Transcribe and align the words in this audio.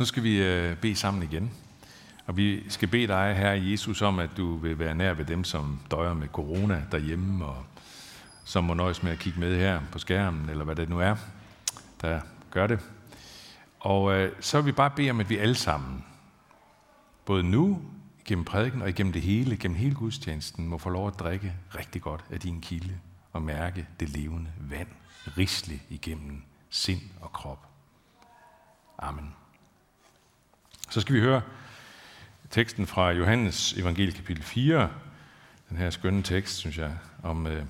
Nu 0.00 0.06
skal 0.06 0.22
vi 0.22 0.42
øh, 0.42 0.76
bede 0.76 0.96
sammen 0.96 1.22
igen. 1.22 1.50
Og 2.26 2.36
vi 2.36 2.70
skal 2.70 2.88
bede 2.88 3.06
dig, 3.06 3.34
Herre 3.36 3.70
Jesus, 3.70 4.02
om, 4.02 4.18
at 4.18 4.30
du 4.36 4.56
vil 4.56 4.78
være 4.78 4.94
nær 4.94 5.14
ved 5.14 5.24
dem, 5.24 5.44
som 5.44 5.80
døjer 5.90 6.14
med 6.14 6.28
corona 6.28 6.82
derhjemme, 6.92 7.44
og 7.44 7.64
som 8.44 8.64
må 8.64 8.74
nøjes 8.74 9.02
med 9.02 9.12
at 9.12 9.18
kigge 9.18 9.40
med 9.40 9.58
her 9.58 9.80
på 9.92 9.98
skærmen, 9.98 10.48
eller 10.48 10.64
hvad 10.64 10.76
det 10.76 10.88
nu 10.88 11.00
er, 11.00 11.16
der 12.00 12.20
gør 12.50 12.66
det. 12.66 12.80
Og 13.80 14.14
øh, 14.14 14.32
så 14.40 14.58
vil 14.58 14.66
vi 14.66 14.72
bare 14.72 14.90
bede 14.90 15.10
om, 15.10 15.20
at 15.20 15.30
vi 15.30 15.36
alle 15.36 15.54
sammen, 15.54 16.04
både 17.24 17.42
nu, 17.42 17.82
gennem 18.24 18.44
prædiken 18.44 18.82
og 18.82 18.88
igennem 18.88 19.12
det 19.12 19.22
hele, 19.22 19.56
gennem 19.56 19.78
hele 19.78 19.94
gudstjenesten, 19.94 20.68
må 20.68 20.78
få 20.78 20.88
lov 20.88 21.06
at 21.06 21.18
drikke 21.18 21.52
rigtig 21.78 22.02
godt 22.02 22.24
af 22.30 22.40
din 22.40 22.60
kilde 22.60 22.94
og 23.32 23.42
mærke 23.42 23.86
det 24.00 24.08
levende 24.08 24.50
vand, 24.60 24.88
risle 25.38 25.80
igennem 25.88 26.42
sind 26.70 27.00
og 27.20 27.32
krop. 27.32 27.66
Amen. 28.98 29.34
Så 30.90 31.00
skal 31.00 31.14
vi 31.14 31.20
høre 31.20 31.42
teksten 32.50 32.86
fra 32.86 33.10
Johannes 33.10 33.72
evangelie 33.72 34.12
kapitel 34.12 34.42
4. 34.42 34.90
Den 35.68 35.76
her 35.76 35.90
skønne 35.90 36.22
tekst, 36.22 36.56
synes 36.56 36.78
jeg, 36.78 36.92
om 37.22 37.46
øh, 37.46 37.64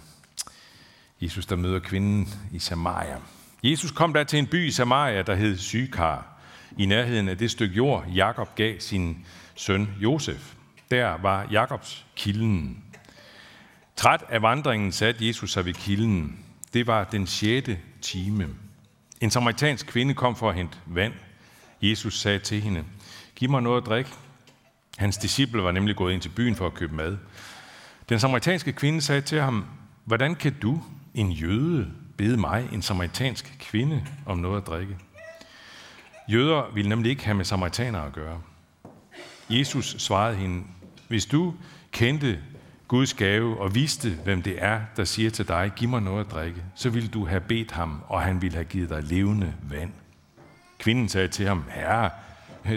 Jesus, 1.20 1.46
der 1.46 1.56
møder 1.56 1.78
kvinden 1.78 2.28
i 2.52 2.58
Samaria. 2.58 3.16
Jesus 3.62 3.90
kom 3.90 4.12
der 4.12 4.24
til 4.24 4.38
en 4.38 4.46
by 4.46 4.66
i 4.66 4.70
Samaria, 4.70 5.22
der 5.22 5.34
hed 5.34 5.58
Sykar, 5.58 6.40
i 6.78 6.86
nærheden 6.86 7.28
af 7.28 7.38
det 7.38 7.50
stykke 7.50 7.74
jord, 7.74 8.06
Jakob 8.14 8.54
gav 8.54 8.80
sin 8.80 9.26
søn 9.54 9.88
Josef. 9.98 10.54
Der 10.90 11.18
var 11.22 11.48
Jakobs 11.50 12.06
kilden. 12.16 12.84
Træt 13.96 14.24
af 14.28 14.42
vandringen 14.42 14.92
satte 14.92 15.26
Jesus 15.26 15.52
sig 15.52 15.64
ved 15.64 15.74
kilden. 15.74 16.44
Det 16.72 16.86
var 16.86 17.04
den 17.04 17.26
sjette 17.26 17.78
time. 18.02 18.48
En 19.20 19.30
samaritansk 19.30 19.86
kvinde 19.86 20.14
kom 20.14 20.36
for 20.36 20.50
at 20.50 20.56
hente 20.56 20.78
vand. 20.86 21.14
Jesus 21.82 22.20
sagde 22.20 22.38
til 22.38 22.60
hende, 22.60 22.84
giv 23.40 23.50
mig 23.50 23.62
noget 23.62 23.80
at 23.80 23.86
drikke. 23.86 24.10
Hans 24.98 25.16
disciple 25.16 25.62
var 25.62 25.72
nemlig 25.72 25.96
gået 25.96 26.12
ind 26.12 26.20
til 26.20 26.28
byen 26.28 26.56
for 26.56 26.66
at 26.66 26.74
købe 26.74 26.94
mad. 26.94 27.16
Den 28.08 28.20
samaritanske 28.20 28.72
kvinde 28.72 29.00
sagde 29.00 29.20
til 29.20 29.40
ham, 29.40 29.64
hvordan 30.04 30.34
kan 30.34 30.56
du, 30.62 30.82
en 31.14 31.32
jøde, 31.32 31.90
bede 32.16 32.36
mig, 32.36 32.68
en 32.72 32.82
samaritansk 32.82 33.56
kvinde, 33.60 34.06
om 34.26 34.38
noget 34.38 34.60
at 34.60 34.66
drikke? 34.66 34.96
Jøder 36.28 36.74
ville 36.74 36.88
nemlig 36.88 37.10
ikke 37.10 37.24
have 37.24 37.34
med 37.34 37.44
samaritanere 37.44 38.06
at 38.06 38.12
gøre. 38.12 38.40
Jesus 39.50 39.96
svarede 39.98 40.36
hende, 40.36 40.64
hvis 41.08 41.26
du 41.26 41.54
kendte 41.92 42.38
Guds 42.88 43.14
gave 43.14 43.60
og 43.60 43.74
vidste, 43.74 44.10
hvem 44.24 44.42
det 44.42 44.62
er, 44.62 44.80
der 44.96 45.04
siger 45.04 45.30
til 45.30 45.48
dig, 45.48 45.72
giv 45.76 45.88
mig 45.88 46.02
noget 46.02 46.24
at 46.24 46.30
drikke, 46.30 46.62
så 46.74 46.90
ville 46.90 47.08
du 47.08 47.26
have 47.26 47.40
bedt 47.40 47.70
ham, 47.70 48.02
og 48.08 48.22
han 48.22 48.42
ville 48.42 48.54
have 48.54 48.64
givet 48.64 48.90
dig 48.90 49.02
levende 49.02 49.54
vand. 49.62 49.92
Kvinden 50.78 51.08
sagde 51.08 51.28
til 51.28 51.46
ham, 51.46 51.64
herre, 51.70 52.10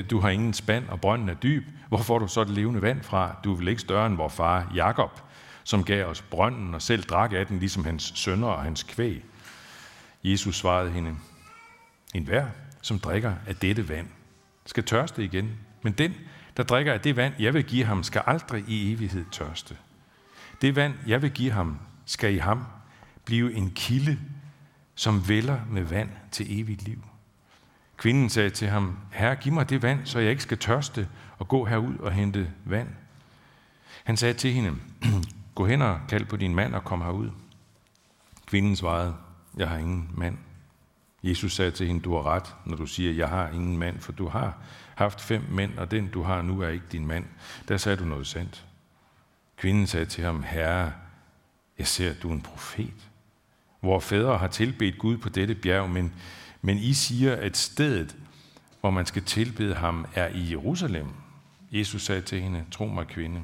du 0.10 0.20
har 0.20 0.30
ingen 0.30 0.54
spand, 0.54 0.88
og 0.90 1.02
brønden 1.02 1.30
er 1.30 1.34
dyb. 1.34 1.68
Hvor 1.88 1.98
får 1.98 2.20
du 2.20 2.28
så 2.28 2.44
det 2.44 2.52
levende 2.52 2.82
vand 2.82 3.04
fra? 3.04 3.36
Du 3.44 3.54
er 3.54 3.58
vel 3.58 3.68
ikke 3.68 3.82
større 3.82 4.06
end 4.06 4.16
vor 4.16 4.30
far 4.30 4.72
Jakob, 4.76 5.22
som 5.64 5.84
gav 5.84 6.06
os 6.06 6.22
brønden 6.22 6.76
og 6.76 6.82
selv 6.82 7.04
drak 7.04 7.34
af 7.34 7.48
den, 7.48 7.60
ligesom 7.60 7.86
hans 7.86 8.14
sønner 8.16 8.48
og 8.48 8.64
hans 8.64 8.84
kvæg. 8.84 9.24
Jesus 10.24 10.56
svarede 10.56 10.92
hende, 10.92 11.16
en 12.14 12.24
hver, 12.24 12.48
som 12.82 13.00
drikker 13.00 13.34
af 13.48 13.56
dette 13.56 13.90
vand, 13.90 14.08
skal 14.66 14.84
tørste 14.84 15.24
igen. 15.24 15.52
Men 15.82 15.94
den, 15.94 16.16
der 16.58 16.64
drikker 16.64 16.94
af 16.94 17.02
det 17.02 17.16
vand, 17.16 17.34
jeg 17.40 17.54
vil 17.54 17.64
give 17.64 17.86
ham, 17.86 18.04
skal 18.04 18.22
aldrig 18.26 18.64
i 18.68 18.94
evighed 18.94 19.26
tørste. 19.32 19.78
Det 20.62 20.76
vand, 20.76 20.94
jeg 21.08 21.22
vil 21.22 21.32
give 21.32 21.52
ham, 21.52 21.80
skal 22.06 22.34
i 22.34 22.38
ham 22.38 22.64
blive 23.26 23.54
en 23.54 23.72
kilde, 23.76 24.20
som 24.96 25.30
vælger 25.30 25.60
med 25.70 25.84
vand 25.84 26.10
til 26.32 26.60
evigt 26.60 26.84
liv. 26.84 27.04
Kvinden 27.98 28.30
sagde 28.30 28.50
til 28.50 28.68
ham, 28.68 28.98
Herre, 29.12 29.36
giv 29.36 29.54
mig 29.54 29.70
det 29.70 29.82
vand, 29.82 30.06
så 30.06 30.20
jeg 30.20 30.32
ikke 30.32 30.44
skal 30.44 30.58
tørste 30.58 31.08
og 31.38 31.48
gå 31.48 31.66
herud 31.66 31.98
og 31.98 32.12
hente 32.12 32.52
vand. 32.66 32.90
Han 34.04 34.18
sagde 34.18 34.34
til 34.34 34.52
hende, 34.52 34.76
gå 35.56 35.66
hen 35.66 35.82
og 35.82 36.00
kald 36.10 36.26
på 36.26 36.38
din 36.38 36.56
mand 36.56 36.76
og 36.76 36.84
kom 36.84 37.02
herud. 37.02 37.30
Kvinden 38.46 38.76
svarede, 38.76 39.16
jeg 39.58 39.70
har 39.70 39.78
ingen 39.78 40.10
mand. 40.14 40.38
Jesus 41.24 41.54
sagde 41.56 41.72
til 41.72 41.88
hende, 41.88 42.02
du 42.02 42.16
har 42.16 42.24
ret, 42.24 42.56
når 42.66 42.78
du 42.78 42.86
siger, 42.86 43.12
jeg 43.12 43.30
har 43.30 43.50
ingen 43.50 43.78
mand, 43.78 44.00
for 44.00 44.12
du 44.12 44.28
har 44.28 44.58
haft 44.96 45.22
fem 45.22 45.42
mænd, 45.50 45.78
og 45.78 45.92
den 45.92 46.08
du 46.08 46.22
har 46.24 46.42
nu 46.42 46.62
er 46.62 46.70
ikke 46.70 46.86
din 46.92 47.08
mand. 47.08 47.26
Der 47.68 47.78
sagde 47.78 47.98
du 47.98 48.06
noget 48.06 48.28
sandt. 48.28 48.66
Kvinden 49.58 49.88
sagde 49.88 50.06
til 50.06 50.24
ham, 50.24 50.44
Herre, 50.44 50.94
jeg 51.78 51.88
ser, 51.88 52.10
at 52.10 52.22
du 52.24 52.30
er 52.30 52.34
en 52.34 52.42
profet. 52.42 53.10
Vore 53.82 54.02
fædre 54.02 54.38
har 54.38 54.48
tilbedt 54.48 54.98
Gud 54.98 55.18
på 55.18 55.30
dette 55.30 55.56
bjerg, 55.56 55.90
men 55.90 56.14
men 56.66 56.78
I 56.78 56.94
siger, 56.94 57.36
at 57.36 57.58
stedet, 57.58 58.16
hvor 58.82 58.92
man 58.92 59.06
skal 59.06 59.24
tilbede 59.24 59.76
ham, 59.76 60.06
er 60.16 60.28
i 60.28 60.52
Jerusalem. 60.52 61.08
Jesus 61.72 62.02
sagde 62.02 62.22
til 62.22 62.42
hende, 62.42 62.66
tro 62.72 62.86
mig 62.86 63.08
kvinde, 63.08 63.42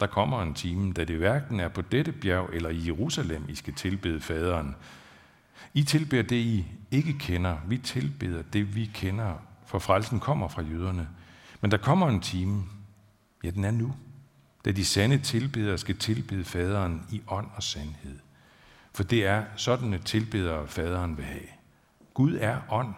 der 0.00 0.06
kommer 0.06 0.42
en 0.42 0.54
time, 0.54 0.92
da 0.92 1.04
det 1.04 1.16
hverken 1.16 1.60
er 1.60 1.68
på 1.68 1.82
dette 1.82 2.12
bjerg 2.12 2.50
eller 2.52 2.68
i 2.68 2.86
Jerusalem, 2.86 3.44
I 3.48 3.54
skal 3.54 3.74
tilbede 3.74 4.20
faderen. 4.20 4.74
I 5.74 5.82
tilbeder 5.82 6.22
det, 6.22 6.36
I 6.36 6.66
ikke 6.90 7.18
kender. 7.18 7.56
Vi 7.68 7.78
tilbeder 7.78 8.42
det, 8.42 8.74
vi 8.74 8.90
kender, 8.94 9.34
for 9.66 9.78
frelsen 9.78 10.20
kommer 10.20 10.48
fra 10.48 10.62
jøderne. 10.62 11.08
Men 11.60 11.70
der 11.70 11.76
kommer 11.76 12.08
en 12.08 12.20
time, 12.20 12.64
ja, 13.44 13.50
den 13.50 13.64
er 13.64 13.70
nu, 13.70 13.94
da 14.64 14.72
de 14.72 14.84
sande 14.84 15.18
tilbedere 15.18 15.78
skal 15.78 15.96
tilbede 15.96 16.44
faderen 16.44 17.02
i 17.10 17.22
ånd 17.28 17.46
og 17.56 17.62
sandhed. 17.62 18.18
For 18.94 19.02
det 19.02 19.26
er 19.26 19.44
sådan, 19.56 19.94
at 19.94 20.04
tilbedere 20.04 20.68
faderen 20.68 21.16
vil 21.16 21.24
have. 21.24 21.59
Gud 22.20 22.36
er 22.40 22.60
ånd, 22.68 22.94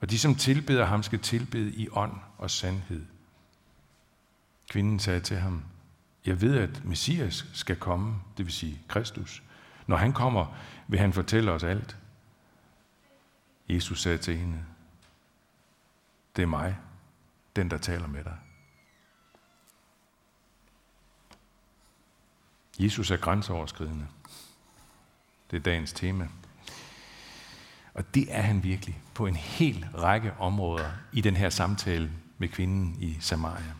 og 0.00 0.10
de, 0.10 0.18
som 0.18 0.34
tilbeder 0.34 0.84
ham, 0.84 1.02
skal 1.02 1.18
tilbede 1.18 1.74
i 1.74 1.88
ånd 1.92 2.12
og 2.38 2.50
sandhed. 2.50 3.06
Kvinden 4.68 4.98
sagde 4.98 5.20
til 5.20 5.36
ham, 5.36 5.64
jeg 6.26 6.40
ved, 6.40 6.58
at 6.58 6.84
Messias 6.84 7.46
skal 7.52 7.76
komme, 7.76 8.22
det 8.36 8.46
vil 8.46 8.52
sige 8.52 8.82
Kristus. 8.88 9.42
Når 9.86 9.96
han 9.96 10.12
kommer, 10.12 10.56
vil 10.88 10.98
han 10.98 11.12
fortælle 11.12 11.52
os 11.52 11.64
alt. 11.64 11.96
Jesus 13.68 14.02
sagde 14.02 14.18
til 14.18 14.38
hende, 14.38 14.64
det 16.36 16.42
er 16.42 16.46
mig, 16.46 16.78
den 17.56 17.70
der 17.70 17.78
taler 17.78 18.06
med 18.06 18.24
dig. 18.24 18.36
Jesus 22.78 23.10
er 23.10 23.16
grænseoverskridende. 23.16 24.06
Det 25.50 25.56
er 25.56 25.60
dagens 25.60 25.92
tema. 25.92 26.28
Og 27.94 28.14
det 28.14 28.26
er 28.28 28.42
han 28.42 28.64
virkelig 28.64 29.00
på 29.14 29.26
en 29.26 29.36
hel 29.36 29.86
række 29.98 30.32
områder 30.38 30.90
i 31.12 31.20
den 31.20 31.36
her 31.36 31.50
samtale 31.50 32.10
med 32.38 32.48
kvinden 32.48 32.96
i 33.00 33.16
Samaria. 33.20 33.72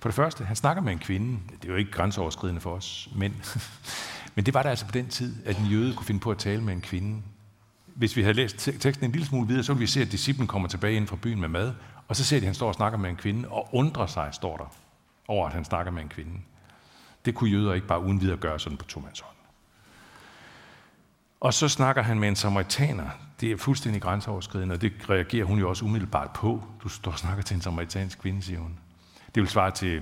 For 0.00 0.08
det 0.08 0.14
første, 0.14 0.44
han 0.44 0.56
snakker 0.56 0.82
med 0.82 0.92
en 0.92 0.98
kvinde. 0.98 1.38
Det 1.62 1.64
er 1.64 1.72
jo 1.72 1.78
ikke 1.78 1.90
grænseoverskridende 1.90 2.60
for 2.60 2.74
os, 2.74 3.08
men, 3.16 3.36
men 4.34 4.46
det 4.46 4.54
var 4.54 4.62
der 4.62 4.70
altså 4.70 4.86
på 4.86 4.92
den 4.92 5.08
tid, 5.08 5.46
at 5.46 5.58
en 5.58 5.66
jøde 5.66 5.94
kunne 5.94 6.06
finde 6.06 6.20
på 6.20 6.30
at 6.30 6.38
tale 6.38 6.62
med 6.62 6.72
en 6.72 6.80
kvinde. 6.80 7.22
Hvis 7.86 8.16
vi 8.16 8.22
havde 8.22 8.34
læst 8.34 8.56
teksten 8.80 9.04
en 9.04 9.12
lille 9.12 9.26
smule 9.26 9.48
videre, 9.48 9.64
så 9.64 9.72
ville 9.72 9.80
vi 9.80 9.86
se, 9.86 10.02
at 10.02 10.12
disciplen 10.12 10.46
kommer 10.46 10.68
tilbage 10.68 10.96
ind 10.96 11.06
fra 11.06 11.16
byen 11.16 11.40
med 11.40 11.48
mad, 11.48 11.72
og 12.08 12.16
så 12.16 12.24
ser 12.24 12.36
de, 12.36 12.42
at 12.42 12.46
han 12.46 12.54
står 12.54 12.68
og 12.68 12.74
snakker 12.74 12.98
med 12.98 13.10
en 13.10 13.16
kvinde, 13.16 13.48
og 13.48 13.68
undrer 13.72 14.06
sig, 14.06 14.28
står 14.32 14.56
der, 14.56 14.74
over 15.28 15.46
at 15.46 15.52
han 15.52 15.64
snakker 15.64 15.92
med 15.92 16.02
en 16.02 16.08
kvinde. 16.08 16.40
Det 17.24 17.34
kunne 17.34 17.50
jøder 17.50 17.74
ikke 17.74 17.86
bare 17.86 18.02
uden 18.02 18.20
videre 18.20 18.36
gøre 18.36 18.60
sådan 18.60 18.78
på 18.78 18.84
hånd. 18.94 19.33
Og 21.44 21.54
så 21.54 21.68
snakker 21.68 22.02
han 22.02 22.18
med 22.18 22.28
en 22.28 22.36
samaritaner. 22.36 23.10
Det 23.40 23.52
er 23.52 23.56
fuldstændig 23.56 24.02
grænseoverskridende, 24.02 24.72
og 24.72 24.80
det 24.80 24.92
reagerer 25.10 25.44
hun 25.44 25.58
jo 25.58 25.68
også 25.68 25.84
umiddelbart 25.84 26.30
på. 26.30 26.64
Du 26.82 26.88
står 26.88 27.12
og 27.12 27.18
snakker 27.18 27.42
til 27.42 27.54
en 27.54 27.60
samaritansk 27.60 28.18
kvinde, 28.18 28.42
siger 28.42 28.60
hun. 28.60 28.78
Det 29.34 29.40
vil 29.40 29.50
svare 29.50 29.70
til, 29.70 29.94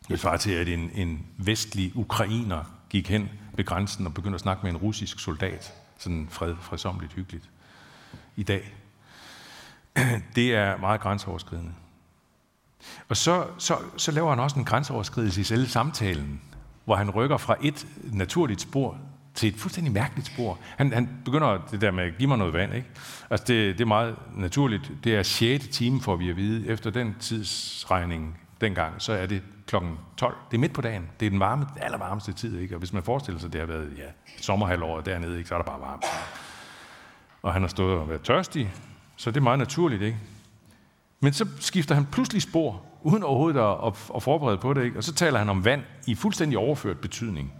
det 0.00 0.08
vil 0.08 0.18
svare 0.18 0.38
til 0.38 0.50
at 0.50 0.68
en, 0.68 0.90
en 0.94 1.26
vestlig 1.36 1.92
ukrainer 1.94 2.64
gik 2.90 3.08
hen 3.08 3.30
ved 3.52 3.64
grænsen 3.64 4.06
og 4.06 4.14
begyndte 4.14 4.34
at 4.34 4.40
snakke 4.40 4.62
med 4.62 4.70
en 4.70 4.76
russisk 4.76 5.20
soldat. 5.20 5.74
Sådan 5.98 6.28
fred, 6.30 6.54
fredsomligt 6.60 7.12
hyggeligt. 7.12 7.50
I 8.36 8.42
dag. 8.42 8.74
Det 10.36 10.54
er 10.54 10.76
meget 10.76 11.00
grænseoverskridende. 11.00 11.72
Og 13.08 13.16
så, 13.16 13.46
så, 13.58 13.78
så 13.96 14.12
laver 14.12 14.30
han 14.30 14.40
også 14.40 14.58
en 14.58 14.64
grænseoverskridelse 14.64 15.40
i 15.40 15.44
selve 15.44 15.66
samtalen, 15.66 16.40
hvor 16.84 16.96
han 16.96 17.10
rykker 17.10 17.36
fra 17.36 17.56
et 17.62 17.86
naturligt 18.12 18.60
spor 18.60 18.98
til 19.36 19.48
et 19.48 19.54
fuldstændig 19.54 19.92
mærkeligt 19.92 20.26
spor. 20.26 20.58
Han, 20.76 20.92
han 20.92 21.08
begynder 21.24 21.58
det 21.70 21.80
der 21.80 21.90
med, 21.90 22.18
giv 22.18 22.28
mig 22.28 22.38
noget 22.38 22.52
vand. 22.52 22.74
Ikke? 22.74 22.88
Altså 23.30 23.44
det, 23.48 23.78
det 23.78 23.80
er 23.80 23.88
meget 23.88 24.16
naturligt. 24.34 24.92
Det 25.04 25.14
er 25.14 25.22
6. 25.22 25.68
time, 25.68 26.00
får 26.00 26.16
vi 26.16 26.30
at 26.30 26.36
vide. 26.36 26.68
Efter 26.68 26.90
den 26.90 27.16
tidsregning 27.20 28.38
dengang, 28.60 28.94
så 28.98 29.12
er 29.12 29.26
det 29.26 29.42
klokken 29.66 29.98
12. 30.16 30.36
Det 30.50 30.56
er 30.56 30.60
midt 30.60 30.72
på 30.72 30.80
dagen. 30.80 31.08
Det 31.20 31.26
er 31.26 31.30
den 31.30 31.40
varme, 31.40 31.66
allervarmeste 31.80 32.32
tid. 32.32 32.58
Ikke? 32.58 32.74
Og 32.74 32.78
hvis 32.78 32.92
man 32.92 33.02
forestiller 33.02 33.40
sig, 33.40 33.46
at 33.46 33.52
det 33.52 33.60
har 33.60 33.66
været 33.66 33.92
ja, 33.96 34.32
sommerhalvåret 34.40 35.06
dernede, 35.06 35.36
ikke? 35.38 35.48
så 35.48 35.54
er 35.54 35.58
der 35.58 35.64
bare 35.64 35.80
varmt. 35.80 36.04
Og 37.42 37.52
han 37.52 37.62
har 37.62 37.68
stået 37.68 37.98
og 37.98 38.08
været 38.08 38.22
tørstig, 38.22 38.72
så 39.16 39.30
det 39.30 39.36
er 39.36 39.42
meget 39.42 39.58
naturligt. 39.58 40.02
Ikke? 40.02 40.18
Men 41.20 41.32
så 41.32 41.46
skifter 41.60 41.94
han 41.94 42.06
pludselig 42.06 42.42
spor, 42.42 42.82
uden 43.02 43.22
overhovedet 43.22 43.60
at, 43.60 43.86
at, 43.86 44.16
at 44.16 44.22
forberede 44.22 44.58
på 44.58 44.74
det. 44.74 44.84
Ikke? 44.84 44.98
Og 44.98 45.04
så 45.04 45.14
taler 45.14 45.38
han 45.38 45.48
om 45.48 45.64
vand 45.64 45.82
i 46.06 46.14
fuldstændig 46.14 46.58
overført 46.58 46.98
betydning 46.98 47.52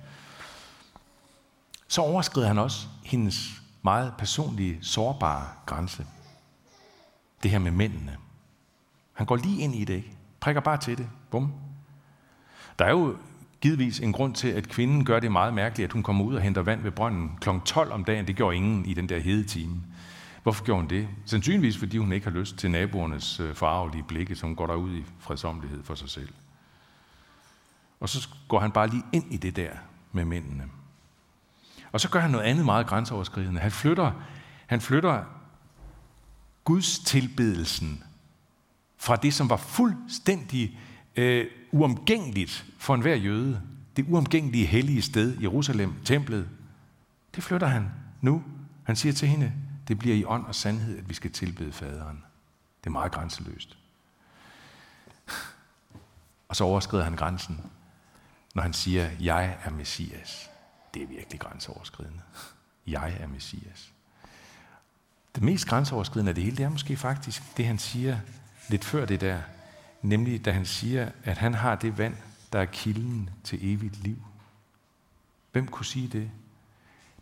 så 1.89 2.01
overskrider 2.01 2.47
han 2.47 2.59
også 2.59 2.87
hendes 3.05 3.63
meget 3.83 4.13
personlige, 4.19 4.79
sårbare 4.83 5.47
grænse. 5.67 6.07
Det 7.43 7.51
her 7.51 7.59
med 7.59 7.71
mændene. 7.71 8.17
Han 9.13 9.27
går 9.27 9.37
lige 9.37 9.61
ind 9.63 9.75
i 9.75 9.85
det, 9.85 9.95
ikke? 9.95 10.17
Prikker 10.41 10.61
bare 10.61 10.77
til 10.77 10.99
det. 10.99 11.09
Bum. 11.31 11.53
Der 12.79 12.85
er 12.85 12.91
jo 12.91 13.17
givetvis 13.61 14.01
en 14.01 14.13
grund 14.13 14.35
til, 14.35 14.49
at 14.49 14.69
kvinden 14.69 15.05
gør 15.05 15.21
det 15.21 15.33
meget 15.33 15.55
mærkeligt, 15.55 15.89
at 15.89 15.93
hun 15.93 16.03
kommer 16.03 16.25
ud 16.25 16.35
og 16.35 16.41
henter 16.41 16.63
vand 16.63 16.83
ved 16.83 16.91
brønden 16.91 17.39
kl. 17.41 17.49
12 17.65 17.93
om 17.93 18.05
dagen. 18.05 18.27
Det 18.27 18.37
gjorde 18.37 18.57
ingen 18.57 18.85
i 18.85 18.95
den 18.95 19.09
der 19.09 19.19
hede 19.19 19.45
time. 19.45 19.83
Hvorfor 20.43 20.65
gjorde 20.65 20.81
hun 20.81 20.91
det? 20.91 21.09
Sandsynligvis 21.25 21.79
fordi 21.79 21.99
hun 21.99 22.13
ikke 22.13 22.27
har 22.27 22.39
lyst 22.39 22.57
til 22.57 22.71
naboernes 22.71 23.41
øh, 23.41 23.55
farvelige 23.55 24.03
blikke, 24.03 24.37
som 24.37 24.57
går 24.57 24.67
derud 24.67 24.97
i 24.97 25.05
fredsomlighed 25.19 25.83
for 25.85 25.95
sig 25.95 26.09
selv. 26.09 26.33
Og 28.01 28.09
så 28.09 28.29
går 28.49 28.61
han 28.61 28.73
bare 28.73 28.89
lige 28.89 29.05
ind 29.13 29.33
i 29.33 29.37
det 29.37 29.57
der 29.57 29.71
med 30.13 30.25
mændene. 30.25 30.65
Og 31.93 32.01
så 32.01 32.09
gør 32.09 32.21
han 32.21 32.31
noget 32.31 32.45
andet 32.45 32.65
meget 32.65 32.87
grænseoverskridende. 32.87 33.61
Han 33.61 33.71
flytter, 33.71 34.13
han 34.67 34.81
flytter 34.81 35.25
Guds 36.65 36.99
tilbedelsen 36.99 38.03
fra 38.99 39.17
det, 39.17 39.35
som 39.35 39.51
var 39.51 39.57
fuldstændig 39.57 40.79
øh, 41.17 41.47
uomgængeligt 41.73 42.67
for 42.79 42.95
enhver 42.95 43.15
jøde, 43.15 43.63
det 43.97 44.07
uomgængelige 44.09 44.67
hellige 44.67 45.03
sted, 45.03 45.41
Jerusalem, 45.41 45.95
templet, 46.05 46.49
det 47.35 47.45
flytter 47.45 47.67
han 47.67 47.91
nu. 48.21 48.45
Han 48.85 48.97
siger 48.97 49.13
til 49.13 49.29
hende, 49.29 49.53
det 49.89 49.99
bliver 49.99 50.17
i 50.17 50.25
ånd 50.25 50.47
og 50.47 50.55
sandhed, 50.55 50.99
at 50.99 51.09
vi 51.09 51.15
skal 51.15 51.31
tilbede 51.33 51.73
faderen. 51.73 52.25
Det 52.81 52.87
er 52.87 52.93
meget 52.93 53.13
grænseløst. 53.13 53.79
Og 56.49 56.57
så 56.57 56.65
overskrider 56.65 57.05
han 57.05 57.17
grænsen, 57.17 57.61
når 58.55 58.63
han 58.63 58.73
siger, 58.73 59.11
jeg 59.21 59.59
er 59.65 59.71
Messias. 59.71 60.51
Det 60.97 61.05
er 61.05 61.07
virkelig 61.07 61.41
grænseoverskridende. 61.41 62.21
Jeg 62.87 63.17
er 63.21 63.27
Messias. 63.27 63.93
Det 65.35 65.43
mest 65.43 65.67
grænseoverskridende 65.67 66.31
af 66.31 66.35
det 66.35 66.45
hele, 66.45 66.57
det 66.57 66.65
er 66.65 66.69
måske 66.69 66.97
faktisk 66.97 67.57
det, 67.57 67.67
han 67.67 67.79
siger 67.79 68.19
lidt 68.69 68.85
før 68.85 69.07
det 69.07 69.21
der. 69.21 69.41
Nemlig, 70.03 70.45
da 70.45 70.51
han 70.51 70.67
siger, 70.67 71.11
at 71.25 71.39
han 71.39 71.55
har 71.55 71.75
det 71.75 71.99
vand, 71.99 72.15
der 72.53 72.59
er 72.59 72.65
kilden 72.65 73.31
til 73.45 73.73
evigt 73.75 74.03
liv. 74.03 74.17
Hvem 75.53 75.67
kunne 75.67 75.87
sige 75.87 76.09
det? 76.09 76.31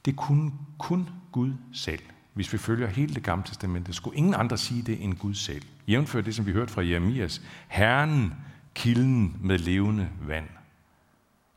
Det 0.04 0.16
kunne 0.16 0.52
kun 0.78 1.08
Gud 1.32 1.52
selv. 1.72 2.02
Hvis 2.34 2.52
vi 2.52 2.58
følger 2.58 2.86
hele 2.86 3.14
det 3.14 3.22
gamle 3.22 3.44
testamente, 3.44 3.92
skulle 3.92 4.16
ingen 4.16 4.34
andre 4.34 4.58
sige 4.58 4.82
det 4.82 5.04
end 5.04 5.14
Gud 5.14 5.34
selv. 5.34 5.62
Jævnfør 5.88 6.20
det, 6.20 6.34
som 6.34 6.46
vi 6.46 6.52
hørte 6.52 6.72
fra 6.72 6.82
Jeremias. 6.82 7.42
Herren, 7.68 8.34
kilden 8.74 9.36
med 9.40 9.58
levende 9.58 10.08
vand. 10.20 10.48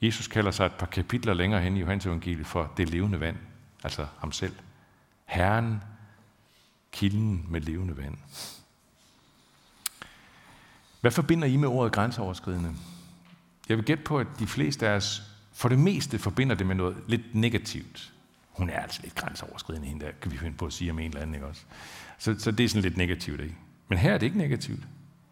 Jesus 0.01 0.27
kalder 0.27 0.51
sig 0.51 0.65
et 0.65 0.73
par 0.73 0.85
kapitler 0.85 1.33
længere 1.33 1.61
hen 1.61 1.77
i 1.77 1.79
Johannes 1.79 2.05
evangeliet 2.05 2.47
for 2.47 2.73
det 2.77 2.89
levende 2.89 3.19
vand, 3.19 3.37
altså 3.83 4.05
ham 4.19 4.31
selv. 4.31 4.55
Herren, 5.25 5.81
kilden 6.91 7.45
med 7.49 7.61
levende 7.61 7.97
vand. 7.97 8.17
Hvad 11.01 11.11
forbinder 11.11 11.47
I 11.47 11.55
med 11.55 11.67
ordet 11.67 11.93
grænseoverskridende? 11.93 12.73
Jeg 13.69 13.77
vil 13.77 13.85
gætte 13.85 14.03
på, 14.03 14.19
at 14.19 14.27
de 14.39 14.47
fleste 14.47 14.87
af 14.87 14.95
os 14.95 15.21
for 15.53 15.69
det 15.69 15.79
meste 15.79 16.19
forbinder 16.19 16.55
det 16.55 16.67
med 16.67 16.75
noget 16.75 16.97
lidt 17.07 17.35
negativt. 17.35 18.13
Hun 18.51 18.69
er 18.69 18.79
altså 18.79 19.01
lidt 19.03 19.15
grænseoverskridende, 19.15 19.87
hende 19.87 20.05
der, 20.05 20.11
kan 20.21 20.31
vi 20.31 20.37
finde 20.37 20.57
på 20.57 20.65
at 20.65 20.73
sige 20.73 20.91
om 20.91 20.99
en 20.99 21.05
eller 21.05 21.21
anden, 21.21 21.33
ikke 21.33 21.47
også? 21.47 21.61
Så, 22.17 22.35
så 22.39 22.51
det 22.51 22.63
er 22.63 22.69
sådan 22.69 22.81
lidt 22.81 22.97
negativt, 22.97 23.41
ikke? 23.41 23.55
Men 23.87 23.97
her 23.97 24.13
er 24.13 24.17
det 24.17 24.25
ikke 24.25 24.37
negativt. 24.37 24.79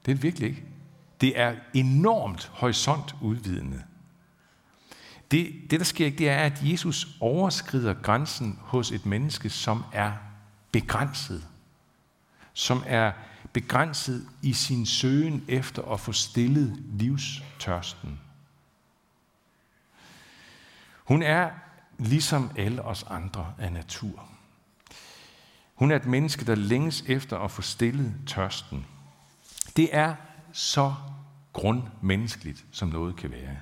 Det 0.05 0.11
er 0.11 0.15
det 0.15 0.23
virkelig 0.23 0.49
ikke. 0.49 0.63
Det 1.21 1.39
er 1.39 1.55
enormt 1.73 2.51
horisont 2.53 3.15
udvidende. 3.21 3.83
Det, 5.31 5.53
det, 5.69 5.79
der 5.79 5.85
sker 5.85 6.05
ikke, 6.05 6.17
det 6.17 6.29
er, 6.29 6.37
at 6.37 6.59
Jesus 6.63 7.07
overskrider 7.19 7.93
grænsen 7.93 8.59
hos 8.61 8.91
et 8.91 9.05
menneske, 9.05 9.49
som 9.49 9.83
er 9.93 10.11
begrænset. 10.71 11.47
Som 12.53 12.83
er 12.85 13.11
begrænset 13.53 14.27
i 14.41 14.53
sin 14.53 14.85
søgen 14.85 15.45
efter 15.47 15.83
at 15.83 15.99
få 15.99 16.11
stillet 16.11 16.83
livstørsten. 16.93 18.19
Hun 21.03 21.21
er 21.23 21.49
ligesom 21.97 22.51
alle 22.57 22.81
os 22.81 23.03
andre 23.03 23.53
af 23.59 23.71
natur. 23.71 24.29
Hun 25.75 25.91
er 25.91 25.95
et 25.95 26.05
menneske, 26.05 26.45
der 26.45 26.55
længes 26.55 27.03
efter 27.07 27.37
at 27.37 27.51
få 27.51 27.61
stillet 27.61 28.15
tørsten. 28.27 28.85
Det 29.75 29.89
er 29.91 30.15
så 30.53 30.95
grundmenneskeligt, 31.53 32.65
som 32.71 32.87
noget 32.87 33.15
kan 33.15 33.31
være. 33.31 33.57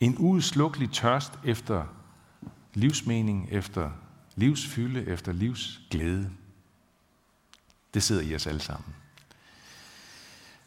En 0.00 0.18
udslukkelig 0.18 0.90
tørst 0.90 1.32
efter 1.44 1.84
livsmening, 2.74 3.48
efter 3.50 3.90
livsfylde, 4.36 5.06
efter 5.06 5.32
livsglæde. 5.32 6.30
Det 7.94 8.02
sidder 8.02 8.22
i 8.22 8.34
os 8.34 8.46
alle 8.46 8.60
sammen. 8.60 8.94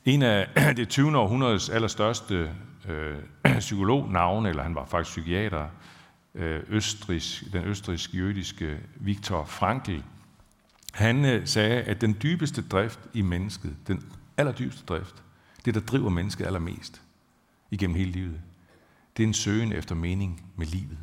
En 0.06 0.21
af 0.21 0.47
det 0.77 0.89
20. 0.89 1.18
århundredes 1.18 1.69
allerstørste 1.69 2.56
øh, 2.88 3.18
psykolognavne, 3.59 4.50
eller 4.50 4.63
han 4.63 4.75
var 4.75 4.85
faktisk 4.85 5.18
psykiater, 5.18 5.69
øh, 6.35 6.63
østrisk, 6.68 7.53
den 7.53 7.63
østrisk-jødiske 7.63 8.80
Viktor 8.95 9.45
Frankl, 9.45 10.01
han 10.94 11.25
øh, 11.25 11.47
sagde, 11.47 11.81
at 11.81 12.01
den 12.01 12.18
dybeste 12.24 12.62
drift 12.62 13.00
i 13.13 13.21
mennesket, 13.21 13.75
den 13.88 14.12
allerdybeste 14.38 14.85
drift, 14.85 15.24
det 15.65 15.74
der 15.74 15.80
driver 15.80 16.09
mennesket 16.09 16.45
allermest 16.45 17.01
igennem 17.71 17.95
hele 17.95 18.12
livet, 18.12 18.41
det 19.18 19.24
er 19.24 19.27
en 19.27 19.33
søgen 19.33 19.74
efter 19.74 19.95
mening 19.95 20.54
med 20.56 20.65
livet. 20.65 20.98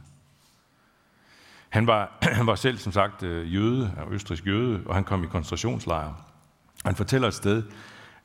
Han 1.68 1.86
var, 1.86 2.18
han 2.38 2.46
var 2.46 2.54
selv, 2.54 2.78
som 2.78 2.92
sagt, 2.92 3.22
øh, 3.22 3.54
jøde, 3.54 3.92
østrisk 4.10 4.46
jøde, 4.46 4.82
og 4.86 4.94
han 4.94 5.04
kom 5.04 5.24
i 5.24 5.26
koncentrationslejre. 5.26 6.16
Han 6.84 6.96
fortæller 6.96 7.28
et 7.28 7.34
sted, 7.34 7.62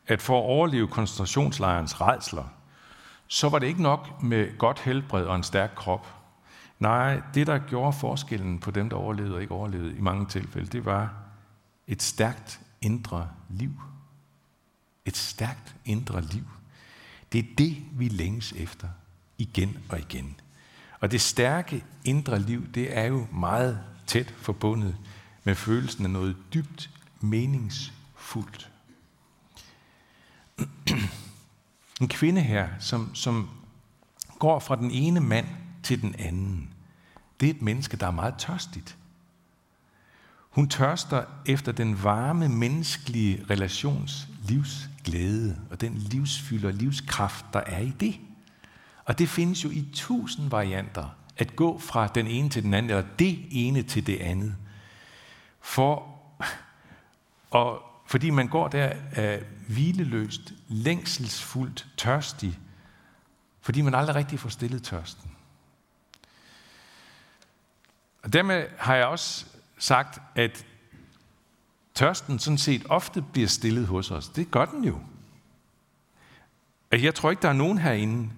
at 0.07 0.21
for 0.21 0.39
at 0.39 0.43
overleve 0.43 0.87
koncentrationslejrens 0.87 2.01
redsler, 2.01 2.53
så 3.27 3.49
var 3.49 3.59
det 3.59 3.67
ikke 3.67 3.81
nok 3.81 4.23
med 4.23 4.57
godt 4.57 4.79
helbred 4.79 5.25
og 5.25 5.35
en 5.35 5.43
stærk 5.43 5.71
krop. 5.75 6.07
Nej, 6.79 7.21
det 7.33 7.47
der 7.47 7.57
gjorde 7.57 7.93
forskellen 7.93 8.59
på 8.59 8.71
dem, 8.71 8.89
der 8.89 8.97
overlevede 8.97 9.35
og 9.35 9.41
ikke 9.41 9.53
overlevede 9.53 9.97
i 9.97 10.01
mange 10.01 10.25
tilfælde, 10.25 10.67
det 10.67 10.85
var 10.85 11.13
et 11.87 12.01
stærkt 12.01 12.61
indre 12.81 13.29
liv. 13.49 13.71
Et 15.05 15.17
stærkt 15.17 15.75
indre 15.85 16.21
liv. 16.21 16.43
Det 17.31 17.39
er 17.39 17.55
det, 17.57 17.77
vi 17.91 18.07
længes 18.07 18.53
efter 18.53 18.87
igen 19.37 19.77
og 19.89 19.99
igen. 19.99 20.39
Og 20.99 21.11
det 21.11 21.21
stærke 21.21 21.83
indre 22.03 22.39
liv, 22.39 22.67
det 22.73 22.97
er 22.97 23.03
jo 23.03 23.27
meget 23.31 23.79
tæt 24.07 24.33
forbundet 24.37 24.97
med 25.43 25.55
følelsen 25.55 26.05
af 26.05 26.11
noget 26.11 26.35
dybt 26.53 26.89
meningsfuldt. 27.21 28.71
En 32.01 32.07
kvinde 32.07 32.41
her, 32.41 32.69
som, 32.79 33.15
som 33.15 33.49
går 34.39 34.59
fra 34.59 34.75
den 34.75 34.91
ene 34.91 35.19
mand 35.19 35.47
til 35.83 36.01
den 36.01 36.15
anden, 36.19 36.69
det 37.39 37.49
er 37.49 37.53
et 37.53 37.61
menneske, 37.61 37.97
der 37.97 38.07
er 38.07 38.11
meget 38.11 38.35
tørstigt. 38.37 38.97
Hun 40.49 40.69
tørster 40.69 41.23
efter 41.45 41.71
den 41.71 42.03
varme 42.03 42.49
menneskelige 42.49 43.45
relations 43.49 44.27
livsglæde 44.43 45.61
og 45.71 45.81
den 45.81 45.93
livsfylde 45.97 46.67
og 46.67 46.73
livskraft, 46.73 47.45
der 47.53 47.59
er 47.59 47.79
i 47.79 47.93
det. 47.99 48.19
Og 49.05 49.19
det 49.19 49.29
findes 49.29 49.63
jo 49.63 49.69
i 49.69 49.85
tusind 49.93 50.49
varianter, 50.49 51.09
at 51.37 51.55
gå 51.55 51.79
fra 51.79 52.07
den 52.07 52.27
ene 52.27 52.49
til 52.49 52.63
den 52.63 52.73
anden, 52.73 52.89
eller 52.89 53.05
det 53.19 53.45
ene 53.51 53.83
til 53.83 54.07
det 54.07 54.17
andet. 54.17 54.55
For, 55.61 56.19
og 57.49 57.81
fordi 58.07 58.29
man 58.29 58.47
går 58.47 58.67
der 58.67 58.93
af 59.11 59.43
hvileløst, 59.67 60.53
længselsfuldt, 60.67 61.87
tørstig, 61.97 62.59
fordi 63.61 63.81
man 63.81 63.95
aldrig 63.95 64.15
rigtig 64.15 64.39
får 64.39 64.49
stillet 64.49 64.83
tørsten. 64.83 65.31
Og 68.23 68.33
dermed 68.33 68.67
har 68.77 68.95
jeg 68.95 69.05
også 69.05 69.45
sagt, 69.77 70.21
at 70.35 70.65
tørsten 71.93 72.39
sådan 72.39 72.57
set 72.57 72.85
ofte 72.89 73.21
bliver 73.21 73.47
stillet 73.47 73.87
hos 73.87 74.11
os. 74.11 74.29
Det 74.29 74.51
gør 74.51 74.65
den 74.65 74.83
jo. 74.83 74.99
Jeg 76.91 77.15
tror 77.15 77.29
ikke, 77.29 77.41
der 77.41 77.49
er 77.49 77.53
nogen 77.53 77.77
herinde, 77.77 78.29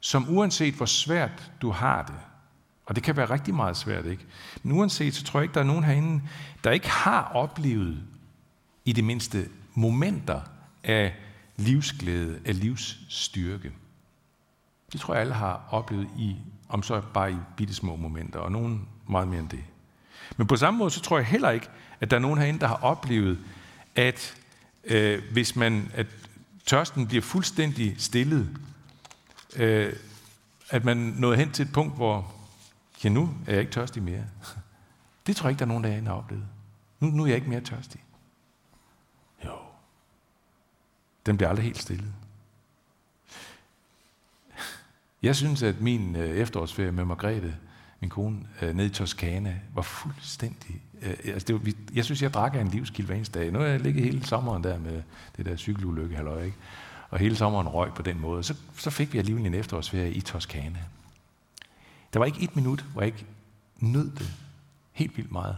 som 0.00 0.26
uanset 0.28 0.74
hvor 0.74 0.86
svært 0.86 1.52
du 1.62 1.70
har 1.70 2.02
det, 2.02 2.14
og 2.86 2.96
det 2.96 3.02
kan 3.02 3.16
være 3.16 3.30
rigtig 3.30 3.54
meget 3.54 3.76
svært, 3.76 4.06
ikke? 4.06 4.26
Men 4.62 4.72
uanset, 4.72 5.14
så 5.14 5.24
tror 5.24 5.40
jeg 5.40 5.44
ikke, 5.44 5.54
der 5.54 5.60
er 5.60 5.64
nogen 5.64 5.84
herinde, 5.84 6.22
der 6.64 6.70
ikke 6.70 6.88
har 6.88 7.22
oplevet 7.34 8.02
i 8.84 8.92
det 8.92 9.04
mindste 9.04 9.48
momenter 9.74 10.40
af 10.84 11.14
livsglæde, 11.56 12.40
af 12.44 12.60
livsstyrke. 12.60 13.72
Det 14.92 15.00
tror 15.00 15.14
jeg, 15.14 15.20
alle 15.20 15.34
har 15.34 15.68
oplevet 15.70 16.08
i, 16.18 16.36
om 16.68 16.82
så 16.82 17.02
bare 17.14 17.32
i 17.32 17.36
bitte 17.56 17.74
små 17.74 17.96
momenter, 17.96 18.38
og 18.38 18.52
nogen 18.52 18.88
meget 19.08 19.28
mere 19.28 19.40
end 19.40 19.48
det. 19.48 19.64
Men 20.36 20.46
på 20.46 20.56
samme 20.56 20.78
måde, 20.78 20.90
så 20.90 21.00
tror 21.00 21.18
jeg 21.18 21.26
heller 21.26 21.50
ikke, 21.50 21.68
at 22.00 22.10
der 22.10 22.16
er 22.16 22.20
nogen 22.20 22.38
herinde, 22.38 22.60
der 22.60 22.66
har 22.66 22.78
oplevet, 22.82 23.38
at 23.94 24.36
øh, 24.84 25.22
hvis 25.32 25.56
man, 25.56 25.90
at 25.94 26.06
tørsten 26.66 27.06
bliver 27.06 27.22
fuldstændig 27.22 27.94
stillet, 27.98 28.58
øh, 29.56 29.92
at 30.70 30.84
man 30.84 30.96
nåede 30.96 31.36
hen 31.36 31.52
til 31.52 31.66
et 31.66 31.72
punkt, 31.72 31.96
hvor, 31.96 32.34
ja 33.04 33.08
nu 33.08 33.30
er 33.46 33.52
jeg 33.52 33.60
ikke 33.60 33.72
tørstig 33.72 34.02
mere. 34.02 34.24
Det 35.26 35.36
tror 35.36 35.48
jeg 35.48 35.50
ikke, 35.50 35.58
der 35.58 35.64
er 35.64 35.68
nogen, 35.68 35.84
der 35.84 36.10
har 36.10 36.18
oplevet. 36.18 36.44
Nu, 37.00 37.06
nu 37.06 37.22
er 37.22 37.26
jeg 37.26 37.36
ikke 37.36 37.48
mere 37.48 37.60
tørstig. 37.60 38.04
Jo. 39.44 39.52
den 41.26 41.36
bliver 41.36 41.48
aldrig 41.48 41.64
helt 41.64 41.78
stillet. 41.78 42.12
Jeg 45.22 45.36
synes, 45.36 45.62
at 45.62 45.80
min 45.80 46.16
øh, 46.16 46.28
efterårsferie 46.28 46.92
med 46.92 47.04
Margrethe, 47.04 47.56
min 48.00 48.10
kone, 48.10 48.48
øh, 48.62 48.74
nede 48.74 48.86
i 48.86 48.90
Toskana, 48.90 49.60
var 49.74 49.82
fuldstændig... 49.82 50.82
Øh, 51.02 51.16
altså 51.24 51.46
det 51.46 51.54
var, 51.54 51.72
jeg 51.94 52.04
synes, 52.04 52.22
jeg 52.22 52.34
drak 52.34 52.54
af 52.54 52.60
en 52.60 52.68
livskilde 52.68 53.06
hver 53.06 53.16
eneste 53.16 53.38
dag. 53.38 53.52
Nu 53.52 53.58
har 53.58 53.66
jeg 53.66 53.80
ligget 53.80 54.04
hele 54.04 54.26
sommeren 54.26 54.64
der 54.64 54.78
med 54.78 55.02
det 55.36 55.46
der 55.46 55.56
cykelulykke, 55.56 56.16
halløj, 56.16 56.42
ikke? 56.42 56.56
Og 57.10 57.18
hele 57.18 57.36
sommeren 57.36 57.68
røg 57.68 57.94
på 57.94 58.02
den 58.02 58.20
måde. 58.20 58.42
Så, 58.42 58.54
så 58.76 58.90
fik 58.90 59.12
vi 59.12 59.18
alligevel 59.18 59.46
en 59.46 59.54
efterårsferie 59.54 60.12
i 60.12 60.20
Toskana. 60.20 60.84
Der 62.12 62.18
var 62.18 62.26
ikke 62.26 62.42
et 62.42 62.56
minut, 62.56 62.84
hvor 62.92 63.02
jeg 63.02 63.06
ikke 63.06 63.26
nød 63.80 64.10
det 64.10 64.32
helt 64.92 65.16
vildt 65.16 65.32
meget. 65.32 65.56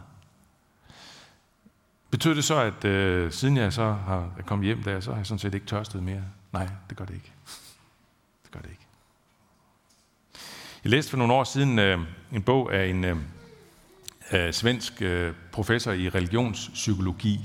Betød 2.10 2.34
det 2.34 2.44
så, 2.44 2.60
at 2.60 2.84
øh, 2.84 3.32
siden 3.32 3.56
jeg 3.56 3.72
så 3.72 3.92
har 3.92 4.30
kommet 4.46 4.66
hjem 4.66 4.82
der, 4.82 5.00
så 5.00 5.10
har 5.10 5.16
jeg 5.16 5.26
sådan 5.26 5.38
set 5.38 5.54
ikke 5.54 5.66
tørstet 5.66 6.02
mere? 6.02 6.22
Nej, 6.52 6.68
det 6.88 6.96
gør 6.96 7.04
det 7.04 7.14
ikke. 7.14 7.32
Det 8.42 8.50
gør 8.50 8.60
det 8.60 8.70
ikke. 8.70 8.86
Jeg 10.84 10.90
læste 10.90 11.10
for 11.10 11.18
nogle 11.18 11.32
år 11.32 11.44
siden 11.44 11.78
øh, 11.78 11.98
en 12.32 12.42
bog 12.42 12.74
af 12.74 12.86
en 12.86 13.04
øh, 13.04 13.16
øh, 14.32 14.52
svensk 14.52 15.02
øh, 15.02 15.34
professor 15.52 15.92
i 15.92 16.08
religionspsykologi, 16.08 17.40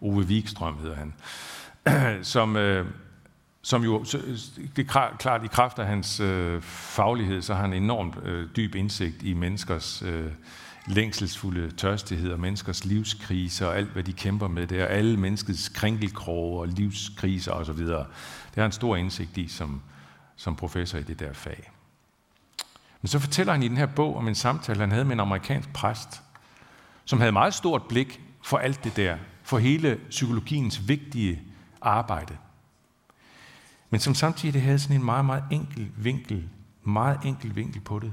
Ove 0.00 0.24
Wikstrøm 0.24 0.78
hedder 0.78 0.96
han, 0.96 1.14
som, 2.24 2.56
øh, 2.56 2.86
som 3.68 3.84
jo, 3.84 4.04
det 4.76 4.88
er 4.88 5.16
klart 5.18 5.44
i 5.44 5.46
kraft 5.46 5.78
af 5.78 5.86
hans 5.86 6.20
øh, 6.20 6.62
faglighed, 6.62 7.42
så 7.42 7.54
har 7.54 7.60
han 7.60 7.72
enormt 7.72 8.14
øh, 8.24 8.48
dyb 8.56 8.74
indsigt 8.74 9.22
i 9.22 9.34
menneskers 9.34 10.02
øh, 10.02 10.32
længselsfulde 10.86 11.70
tørstighed 11.70 12.32
og 12.32 12.40
menneskers 12.40 12.84
livskriser 12.84 13.66
og 13.66 13.76
alt, 13.76 13.88
hvad 13.88 14.02
de 14.02 14.12
kæmper 14.12 14.48
med. 14.48 14.66
der, 14.66 14.86
alle 14.86 15.16
menneskets 15.16 15.68
krænkelkroge 15.68 16.60
og 16.60 16.68
livskriser 16.68 17.52
osv. 17.52 17.76
Det 17.76 18.06
har 18.54 18.62
han 18.62 18.72
stor 18.72 18.96
indsigt 18.96 19.36
i 19.38 19.48
som, 19.48 19.82
som 20.36 20.56
professor 20.56 20.98
i 20.98 21.02
det 21.02 21.20
der 21.20 21.32
fag. 21.32 21.70
Men 23.00 23.08
så 23.08 23.18
fortæller 23.18 23.52
han 23.52 23.62
i 23.62 23.68
den 23.68 23.76
her 23.76 23.86
bog 23.86 24.16
om 24.16 24.28
en 24.28 24.34
samtale, 24.34 24.80
han 24.80 24.90
havde 24.90 25.04
med 25.04 25.12
en 25.12 25.20
amerikansk 25.20 25.72
præst, 25.72 26.22
som 27.04 27.18
havde 27.18 27.32
meget 27.32 27.54
stort 27.54 27.82
blik 27.88 28.20
for 28.42 28.58
alt 28.58 28.84
det 28.84 28.96
der, 28.96 29.16
for 29.42 29.58
hele 29.58 30.00
psykologiens 30.10 30.88
vigtige 30.88 31.42
arbejde. 31.80 32.36
Men 33.90 34.00
som 34.00 34.14
samtidig 34.14 34.62
havde 34.62 34.78
sådan 34.78 34.96
en 34.96 35.04
meget, 35.04 35.24
meget 35.24 35.44
enkel 35.50 35.90
vinkel, 35.96 36.48
meget 36.84 37.18
enkel 37.24 37.56
vinkel 37.56 37.80
på 37.80 37.98
det, 37.98 38.12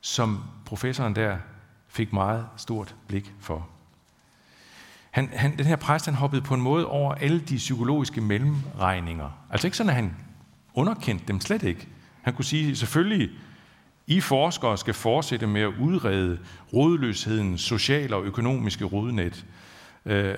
som 0.00 0.44
professoren 0.66 1.16
der 1.16 1.38
fik 1.88 2.12
meget 2.12 2.46
stort 2.56 2.94
blik 3.06 3.34
for. 3.40 3.68
Han, 5.10 5.30
han, 5.32 5.58
den 5.58 5.66
her 5.66 5.76
præst, 5.76 6.04
han 6.04 6.14
hoppede 6.14 6.42
på 6.42 6.54
en 6.54 6.60
måde 6.60 6.86
over 6.86 7.14
alle 7.14 7.40
de 7.40 7.56
psykologiske 7.56 8.20
mellemregninger. 8.20 9.30
Altså 9.50 9.66
ikke 9.66 9.76
sådan, 9.76 9.90
at 9.90 9.96
han 9.96 10.16
underkendte 10.74 11.24
dem 11.28 11.40
slet 11.40 11.62
ikke. 11.62 11.88
Han 12.22 12.34
kunne 12.34 12.44
sige, 12.44 12.76
selvfølgelig, 12.76 13.30
I 14.06 14.20
forskere 14.20 14.78
skal 14.78 14.94
fortsætte 14.94 15.46
med 15.46 15.60
at 15.60 15.72
udrede 15.80 16.38
rådløshedens 16.72 17.60
sociale 17.60 18.16
og 18.16 18.24
økonomiske 18.24 18.84
rodnet. 18.84 19.46
Øh, 20.04 20.34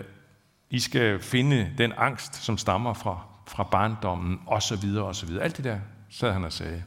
I 0.70 0.78
skal 0.78 1.20
finde 1.20 1.72
den 1.78 1.92
angst, 1.96 2.34
som 2.34 2.58
stammer 2.58 2.94
fra, 2.94 3.20
fra 3.46 3.62
barndommen, 3.62 4.40
osv. 4.46 4.96
osv. 4.98 5.38
Alt 5.40 5.56
det 5.56 5.64
der 5.64 5.78
sad 6.10 6.32
han 6.32 6.44
og 6.44 6.52
sagde. 6.52 6.82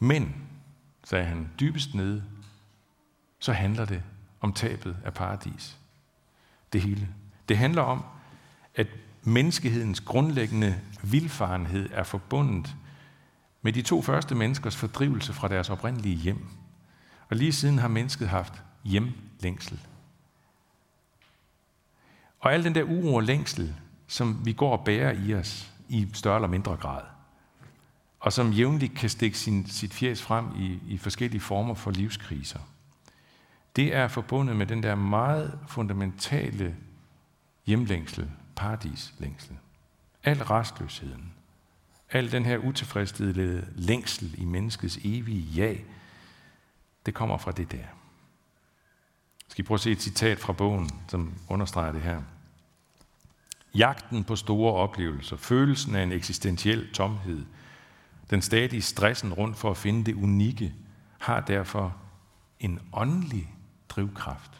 Men 0.00 0.34
sagde 1.04 1.24
han, 1.24 1.50
dybest 1.60 1.94
nede, 1.94 2.24
så 3.38 3.52
handler 3.52 3.84
det 3.84 4.02
om 4.40 4.52
tabet 4.52 4.96
af 5.04 5.14
paradis. 5.14 5.78
Det 6.72 6.82
hele. 6.82 7.08
Det 7.48 7.58
handler 7.58 7.82
om, 7.82 8.04
at 8.74 8.86
menneskehedens 9.22 10.00
grundlæggende 10.00 10.80
vilfarenhed 11.02 11.88
er 11.92 12.02
forbundet 12.02 12.76
med 13.62 13.72
de 13.72 13.82
to 13.82 14.02
første 14.02 14.34
menneskers 14.34 14.76
fordrivelse 14.76 15.32
fra 15.32 15.48
deres 15.48 15.70
oprindelige 15.70 16.16
hjem. 16.16 16.46
Og 17.28 17.36
lige 17.36 17.52
siden 17.52 17.78
har 17.78 17.88
mennesket 17.88 18.28
haft 18.28 18.62
hjemlængsel. 18.84 19.80
Og 22.40 22.54
al 22.54 22.64
den 22.64 22.74
der 22.74 22.82
uro 22.82 23.14
og 23.14 23.22
længsel, 23.22 23.74
som 24.10 24.44
vi 24.44 24.52
går 24.52 24.76
og 24.76 24.84
bærer 24.84 25.12
i 25.12 25.34
os 25.34 25.72
i 25.88 26.08
større 26.12 26.36
eller 26.36 26.48
mindre 26.48 26.76
grad– 26.76 27.02
og 28.20 28.32
som 28.32 28.52
jævnligt 28.52 28.94
kan 28.94 29.10
stikke 29.10 29.38
sin, 29.38 29.66
sit 29.66 29.94
fjæs 29.94 30.22
frem 30.22 30.46
i, 30.56 30.78
i 30.88 30.98
forskellige 30.98 31.40
former 31.40 31.74
for 31.74 31.90
livskriser. 31.90 32.58
Det 33.76 33.94
er 33.94 34.08
forbundet 34.08 34.56
med 34.56 34.66
den 34.66 34.82
der 34.82 34.94
meget 34.94 35.58
fundamentale 35.68 36.76
hjemlængsel, 37.66 38.30
paradislængsel. 38.56 39.56
Al 40.24 40.42
restløsheden, 40.42 41.34
al 42.10 42.32
den 42.32 42.44
her 42.44 42.58
utilfredsstillede 42.58 43.66
længsel 43.76 44.34
i 44.38 44.44
menneskets 44.44 44.98
evige 45.04 45.40
ja, 45.40 45.74
det 47.06 47.14
kommer 47.14 47.38
fra 47.38 47.52
det 47.52 47.72
der. 47.72 47.84
Skal 49.48 49.64
I 49.64 49.66
prøve 49.66 49.76
at 49.76 49.80
se 49.80 49.90
et 49.90 50.02
citat 50.02 50.38
fra 50.38 50.52
bogen, 50.52 50.90
som 51.08 51.34
understreger 51.48 51.92
det 51.92 52.02
her. 52.02 52.22
Jagten 53.74 54.24
på 54.24 54.36
store 54.36 54.74
oplevelser, 54.74 55.36
følelsen 55.36 55.94
af 55.94 56.02
en 56.02 56.12
eksistentiel 56.12 56.92
tomhed– 56.92 57.46
den 58.30 58.42
stadige 58.42 58.82
stressen 58.82 59.32
rundt 59.32 59.56
for 59.56 59.70
at 59.70 59.76
finde 59.76 60.04
det 60.04 60.14
unikke, 60.14 60.74
har 61.18 61.40
derfor 61.40 61.96
en 62.60 62.80
åndelig 62.92 63.54
drivkraft. 63.88 64.50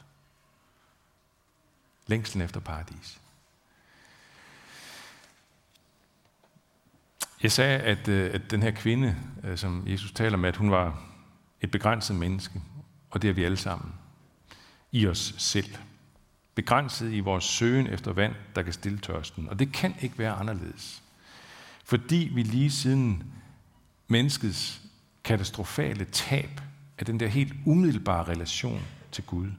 Længslen 2.07 2.43
efter 2.43 2.61
paradis. 2.61 3.21
Jeg 7.43 7.53
sagde, 7.53 7.79
at, 7.79 8.09
øh, 8.09 8.35
at 8.35 8.51
den 8.51 8.63
her 8.63 8.71
kvinde, 8.71 9.17
øh, 9.45 9.59
som 9.59 9.85
Jesus 9.87 10.13
taler 10.13 10.37
med, 10.37 10.49
at 10.49 10.57
hun 10.57 10.71
var 10.71 11.03
et 11.61 11.71
begrænset 11.71 12.17
menneske, 12.17 12.63
og 13.11 13.23
det 13.23 13.31
er 13.31 13.35
vi 13.35 13.45
alle 13.45 13.57
sammen. 13.57 13.95
I 14.93 15.07
os 15.07 15.35
selv. 15.39 15.77
Begrænset 16.61 17.13
i 17.13 17.21
vores 17.21 17.45
søgen 17.45 17.87
efter 17.87 18.13
vand, 18.13 18.35
der 18.55 18.63
kan 18.63 18.73
stille 18.73 18.99
tørsten. 18.99 19.49
Og 19.49 19.59
det 19.59 19.73
kan 19.73 19.95
ikke 20.01 20.19
være 20.19 20.33
anderledes. 20.33 21.03
Fordi 21.85 22.31
vi 22.35 22.43
lige 22.43 22.71
siden 22.71 23.33
menneskets 24.09 24.81
katastrofale 25.25 26.05
tab 26.05 26.61
af 26.99 27.07
den 27.07 27.21
der 27.21 27.27
helt 27.27 27.53
umiddelbare 27.67 28.25
relation 28.25 28.83
til 29.13 29.25
Gud. 29.25 29.51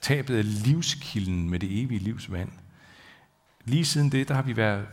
Tabet 0.00 0.36
af 0.36 0.64
livskilden 0.64 1.50
med 1.50 1.58
det 1.58 1.82
evige 1.82 2.00
livs 2.00 2.32
vand. 2.32 2.50
Lige 3.64 3.84
siden 3.84 4.12
det, 4.12 4.28
der 4.28 4.34
har 4.34 4.42
vi 4.42 4.56
været 4.56 4.86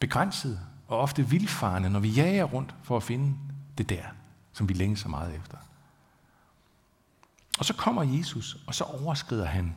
begrænset 0.00 0.60
og 0.88 0.98
ofte 0.98 1.28
vildfarende, 1.28 1.90
når 1.90 2.00
vi 2.00 2.08
jager 2.08 2.44
rundt 2.44 2.74
for 2.82 2.96
at 2.96 3.02
finde 3.02 3.34
det 3.78 3.88
der, 3.88 4.04
som 4.52 4.68
vi 4.68 4.74
længes 4.74 5.00
så 5.00 5.08
meget 5.08 5.36
efter. 5.36 5.58
Og 7.58 7.64
så 7.64 7.74
kommer 7.74 8.02
Jesus, 8.02 8.56
og 8.66 8.74
så 8.74 8.84
overskrider 8.84 9.46
han 9.46 9.76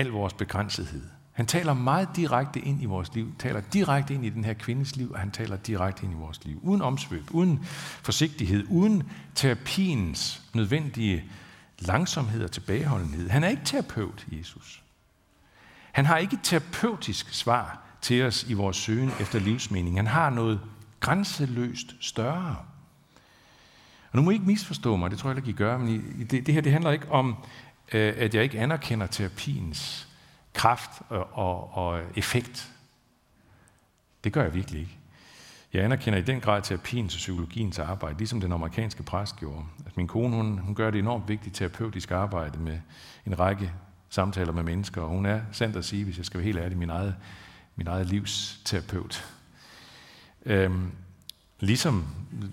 al 0.00 0.06
vores 0.06 0.32
begrænsethed. 0.32 1.02
Han 1.32 1.46
taler 1.46 1.74
meget 1.74 2.08
direkte 2.16 2.60
ind 2.60 2.82
i 2.82 2.84
vores 2.84 3.14
liv, 3.14 3.34
taler 3.38 3.60
direkte 3.60 4.14
ind 4.14 4.24
i 4.24 4.28
den 4.30 4.44
her 4.44 4.54
kvindes 4.54 4.96
liv, 4.96 5.10
og 5.10 5.18
han 5.18 5.30
taler 5.30 5.56
direkte 5.56 6.04
ind 6.04 6.12
i 6.12 6.16
vores 6.16 6.44
liv. 6.44 6.60
Uden 6.62 6.82
omsvøb, 6.82 7.24
uden 7.30 7.64
forsigtighed, 8.02 8.64
uden 8.68 9.02
terapiens 9.34 10.42
nødvendige 10.54 11.24
langsomhed 11.78 12.44
og 12.44 12.52
tilbageholdenhed. 12.52 13.28
Han 13.28 13.44
er 13.44 13.48
ikke 13.48 13.62
terapeut, 13.64 14.26
Jesus. 14.32 14.82
Han 15.92 16.06
har 16.06 16.16
ikke 16.16 16.34
et 16.34 16.40
terapeutisk 16.42 17.34
svar 17.34 17.82
til 18.00 18.22
os 18.22 18.44
i 18.48 18.52
vores 18.52 18.76
søgen 18.76 19.10
efter 19.20 19.38
livsmening. 19.38 19.96
Han 19.96 20.06
har 20.06 20.30
noget 20.30 20.60
grænseløst 21.00 21.96
større. 22.00 22.56
Og 24.12 24.16
nu 24.16 24.22
må 24.22 24.30
I 24.30 24.34
ikke 24.34 24.46
misforstå 24.46 24.96
mig, 24.96 25.10
det 25.10 25.18
tror 25.18 25.30
jeg 25.30 25.36
ikke, 25.36 25.50
I 25.50 25.52
gør, 25.52 25.78
men 25.78 26.04
det, 26.30 26.46
det 26.46 26.54
her 26.54 26.60
det 26.60 26.72
handler 26.72 26.90
ikke 26.90 27.10
om, 27.10 27.36
øh, 27.94 28.14
at 28.16 28.34
jeg 28.34 28.42
ikke 28.42 28.58
anerkender 28.58 29.06
terapiens 29.06 30.08
kraft 30.54 30.90
og, 31.08 31.28
og, 31.32 31.74
og 31.74 32.02
effekt. 32.16 32.70
Det 34.24 34.32
gør 34.32 34.42
jeg 34.42 34.54
virkelig 34.54 34.80
ikke. 34.80 34.96
Jeg 35.72 35.84
anerkender 35.84 36.18
i 36.18 36.22
den 36.22 36.40
grad 36.40 36.62
terapiens 36.62 37.14
og 37.14 37.18
psykologiens 37.18 37.78
arbejde, 37.78 38.18
ligesom 38.18 38.40
den 38.40 38.52
amerikanske 38.52 39.02
præst 39.02 39.36
gjorde. 39.36 39.64
At 39.86 39.96
min 39.96 40.06
kone 40.06 40.36
hun, 40.36 40.58
hun 40.58 40.74
gør 40.74 40.90
det 40.90 40.98
enormt 40.98 41.28
vigtigt 41.28 41.56
terapeutisk 41.56 42.10
arbejde 42.10 42.58
med 42.58 42.80
en 43.26 43.38
række 43.38 43.72
samtaler 44.08 44.52
med 44.52 44.62
mennesker, 44.62 45.02
og 45.02 45.08
hun 45.08 45.26
er 45.26 45.40
sandt 45.52 45.76
at 45.76 45.84
sige, 45.84 46.04
hvis 46.04 46.16
jeg 46.16 46.24
skal 46.24 46.38
være 46.38 46.44
helt 46.44 46.58
ærlig, 46.58 46.78
min 46.78 46.90
eget, 46.90 47.16
min 47.76 47.86
eget 47.86 48.06
livsterapeut. 48.06 49.24
Øhm, 50.46 50.92
ligesom, 51.60 52.04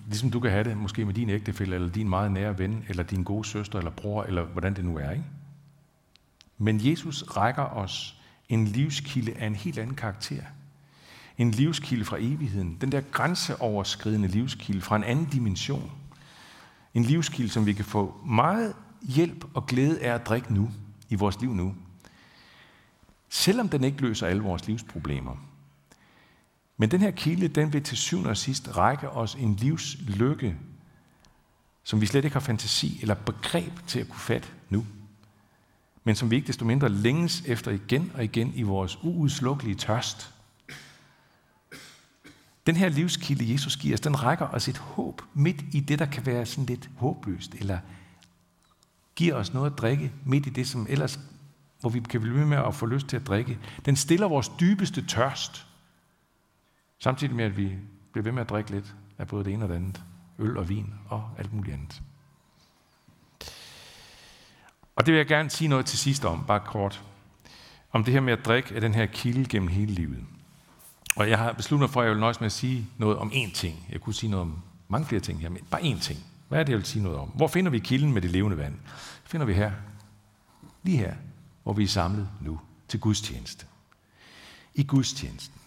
ligesom 0.06 0.30
du 0.30 0.40
kan 0.40 0.50
have 0.50 0.64
det, 0.64 0.76
måske 0.76 1.04
med 1.04 1.14
din 1.14 1.30
ægtefælle, 1.30 1.74
eller 1.74 1.88
din 1.88 2.08
meget 2.08 2.32
nære 2.32 2.58
ven, 2.58 2.84
eller 2.88 3.02
din 3.02 3.22
gode 3.22 3.44
søster, 3.44 3.78
eller 3.78 3.90
bror, 3.90 4.22
eller 4.22 4.44
hvordan 4.44 4.74
det 4.76 4.84
nu 4.84 4.98
er. 4.98 5.10
Ikke? 5.10 5.24
Men 6.58 6.90
Jesus 6.90 7.22
rækker 7.22 7.62
os 7.62 8.20
en 8.48 8.64
livskilde 8.64 9.32
af 9.32 9.46
en 9.46 9.54
helt 9.54 9.78
anden 9.78 9.94
karakter. 9.94 10.42
En 11.38 11.50
livskilde 11.50 12.04
fra 12.04 12.16
evigheden. 12.20 12.76
Den 12.80 12.92
der 12.92 13.00
grænseoverskridende 13.00 14.28
livskilde 14.28 14.80
fra 14.80 14.96
en 14.96 15.04
anden 15.04 15.24
dimension. 15.24 15.90
En 16.94 17.02
livskilde, 17.02 17.50
som 17.50 17.66
vi 17.66 17.72
kan 17.72 17.84
få 17.84 18.20
meget 18.26 18.74
hjælp 19.02 19.44
og 19.54 19.66
glæde 19.66 20.00
af 20.02 20.14
at 20.14 20.26
drikke 20.26 20.54
nu, 20.54 20.70
i 21.08 21.14
vores 21.14 21.40
liv 21.40 21.54
nu. 21.54 21.74
selvom 23.28 23.68
den 23.68 23.84
ikke 23.84 24.00
løser 24.00 24.26
alle 24.26 24.42
vores 24.42 24.66
livsproblemer. 24.66 25.36
Men 26.78 26.90
den 26.90 27.00
her 27.00 27.10
kilde, 27.10 27.48
den 27.48 27.72
vil 27.72 27.82
til 27.82 27.96
syvende 27.96 28.30
og 28.30 28.36
sidst 28.36 28.76
række 28.76 29.10
os 29.10 29.34
en 29.34 29.54
livslykke, 29.54 30.56
som 31.84 32.00
vi 32.00 32.06
slet 32.06 32.24
ikke 32.24 32.34
har 32.34 32.40
fantasi 32.40 32.98
eller 33.02 33.14
begreb 33.14 33.72
til 33.86 34.00
at 34.00 34.08
kunne 34.08 34.20
fatte 34.20 34.48
nu. 34.70 34.86
Men 36.04 36.14
som 36.14 36.30
vi 36.30 36.36
ikke 36.36 36.46
desto 36.46 36.64
mindre 36.64 36.88
længes 36.88 37.42
efter 37.46 37.70
igen 37.70 38.12
og 38.14 38.24
igen 38.24 38.52
i 38.54 38.62
vores 38.62 38.98
uudslukkelige 39.02 39.74
tørst. 39.74 40.34
Den 42.66 42.76
her 42.76 42.88
livskilde, 42.88 43.52
Jesus 43.52 43.76
giver 43.76 43.94
os, 43.94 44.00
den 44.00 44.22
rækker 44.22 44.46
os 44.46 44.68
et 44.68 44.78
håb 44.78 45.22
midt 45.34 45.64
i 45.72 45.80
det, 45.80 45.98
der 45.98 46.06
kan 46.06 46.26
være 46.26 46.46
sådan 46.46 46.66
lidt 46.66 46.90
håbløst, 46.96 47.54
eller 47.54 47.78
giver 49.16 49.34
os 49.34 49.54
noget 49.54 49.70
at 49.70 49.78
drikke 49.78 50.12
midt 50.24 50.46
i 50.46 50.50
det, 50.50 50.68
som 50.68 50.86
ellers, 50.90 51.20
hvor 51.80 51.90
vi 51.90 52.00
kan 52.00 52.20
blive 52.20 52.46
med 52.46 52.56
at 52.56 52.74
få 52.74 52.86
lyst 52.86 53.06
til 53.06 53.16
at 53.16 53.26
drikke. 53.26 53.58
Den 53.84 53.96
stiller 53.96 54.28
vores 54.28 54.52
dybeste 54.60 55.06
tørst, 55.06 55.67
samtidig 56.98 57.34
med, 57.34 57.44
at 57.44 57.56
vi 57.56 57.76
bliver 58.12 58.24
ved 58.24 58.32
med 58.32 58.42
at 58.42 58.50
drikke 58.50 58.70
lidt 58.70 58.94
af 59.18 59.28
både 59.28 59.44
det 59.44 59.52
ene 59.52 59.64
og 59.64 59.68
det 59.68 59.74
andet. 59.74 60.02
Øl 60.38 60.56
og 60.56 60.68
vin 60.68 60.94
og 61.08 61.30
alt 61.38 61.52
muligt 61.52 61.74
andet. 61.74 62.02
Og 64.96 65.06
det 65.06 65.12
vil 65.12 65.18
jeg 65.18 65.26
gerne 65.26 65.50
sige 65.50 65.68
noget 65.68 65.86
til 65.86 65.98
sidst 65.98 66.24
om, 66.24 66.44
bare 66.46 66.60
kort. 66.60 67.02
Om 67.92 68.04
det 68.04 68.14
her 68.14 68.20
med 68.20 68.32
at 68.32 68.44
drikke 68.44 68.74
af 68.74 68.80
den 68.80 68.94
her 68.94 69.06
kilde 69.06 69.44
gennem 69.48 69.68
hele 69.68 69.92
livet. 69.92 70.24
Og 71.16 71.30
jeg 71.30 71.38
har 71.38 71.52
besluttet 71.52 71.80
mig 71.80 71.90
for, 71.90 72.00
at 72.00 72.04
jeg 72.04 72.12
vil 72.12 72.20
nøjes 72.20 72.40
med 72.40 72.46
at 72.46 72.52
sige 72.52 72.86
noget 72.98 73.16
om 73.18 73.30
én 73.34 73.52
ting. 73.52 73.86
Jeg 73.92 74.00
kunne 74.00 74.14
sige 74.14 74.30
noget 74.30 74.42
om 74.42 74.62
mange 74.88 75.06
flere 75.06 75.20
ting 75.20 75.40
her, 75.40 75.48
men 75.48 75.64
bare 75.70 75.80
én 75.80 76.00
ting. 76.00 76.18
Hvad 76.48 76.58
er 76.58 76.62
det, 76.62 76.70
jeg 76.70 76.78
vil 76.78 76.86
sige 76.86 77.02
noget 77.02 77.18
om? 77.18 77.28
Hvor 77.28 77.46
finder 77.46 77.70
vi 77.70 77.78
kilden 77.78 78.12
med 78.12 78.22
det 78.22 78.30
levende 78.30 78.58
vand? 78.58 78.74
Det 79.22 79.30
finder 79.30 79.46
vi 79.46 79.54
her. 79.54 79.72
Lige 80.82 80.98
her, 80.98 81.14
hvor 81.62 81.72
vi 81.72 81.82
er 81.82 81.88
samlet 81.88 82.28
nu 82.40 82.60
til 82.88 83.00
gudstjeneste. 83.00 83.66
I 84.74 84.84
gudstjenesten. 84.84 85.60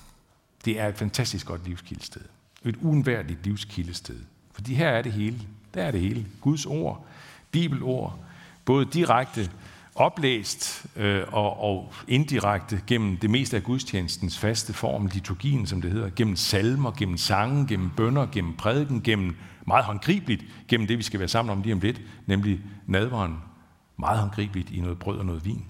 Det 0.65 0.79
er 0.79 0.87
et 0.87 0.97
fantastisk 0.97 1.45
godt 1.45 1.67
livskildested. 1.67 2.21
Et 2.65 2.75
uundværligt 2.81 3.45
livskildested. 3.45 4.19
Fordi 4.51 4.73
her 4.73 4.87
er 4.87 5.01
det 5.01 5.11
hele. 5.11 5.39
Der 5.73 5.83
er 5.83 5.91
det 5.91 6.01
hele. 6.01 6.25
Guds 6.41 6.65
ord, 6.65 7.05
bibelord, 7.51 8.19
både 8.65 8.85
direkte 8.85 9.51
oplæst 9.95 10.85
øh, 10.95 11.23
og, 11.31 11.59
og 11.59 11.93
indirekte 12.07 12.81
gennem 12.87 13.17
det 13.17 13.29
meste 13.29 13.57
af 13.57 13.63
gudstjenestens 13.63 14.37
faste 14.37 14.73
form, 14.73 15.05
liturgien, 15.05 15.65
som 15.65 15.81
det 15.81 15.91
hedder, 15.91 16.09
gennem 16.15 16.35
salmer, 16.35 16.91
gennem 16.91 17.17
sange, 17.17 17.67
gennem 17.67 17.89
bønder, 17.89 18.25
gennem 18.25 18.55
prædiken, 18.55 19.01
gennem 19.01 19.35
meget 19.67 19.85
håndgribeligt, 19.85 20.43
gennem 20.67 20.87
det, 20.87 20.97
vi 20.97 21.03
skal 21.03 21.19
være 21.19 21.29
sammen 21.29 21.51
om 21.51 21.61
lige 21.61 21.73
om 21.73 21.79
lidt, 21.79 22.01
nemlig 22.25 22.59
nadveren, 22.87 23.37
meget 23.97 24.19
håndgribeligt 24.19 24.69
i 24.71 24.79
noget 24.79 24.99
brød 24.99 25.17
og 25.17 25.25
noget 25.25 25.45
vin. 25.45 25.65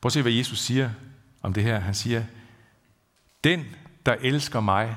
Prøv 0.00 0.08
at 0.08 0.12
se, 0.12 0.22
hvad 0.22 0.32
Jesus 0.32 0.60
siger 0.60 0.90
om 1.42 1.52
det 1.52 1.62
her. 1.62 1.78
Han 1.78 1.94
siger, 1.94 2.22
den, 3.44 3.64
der 4.06 4.16
elsker 4.20 4.60
mig, 4.60 4.96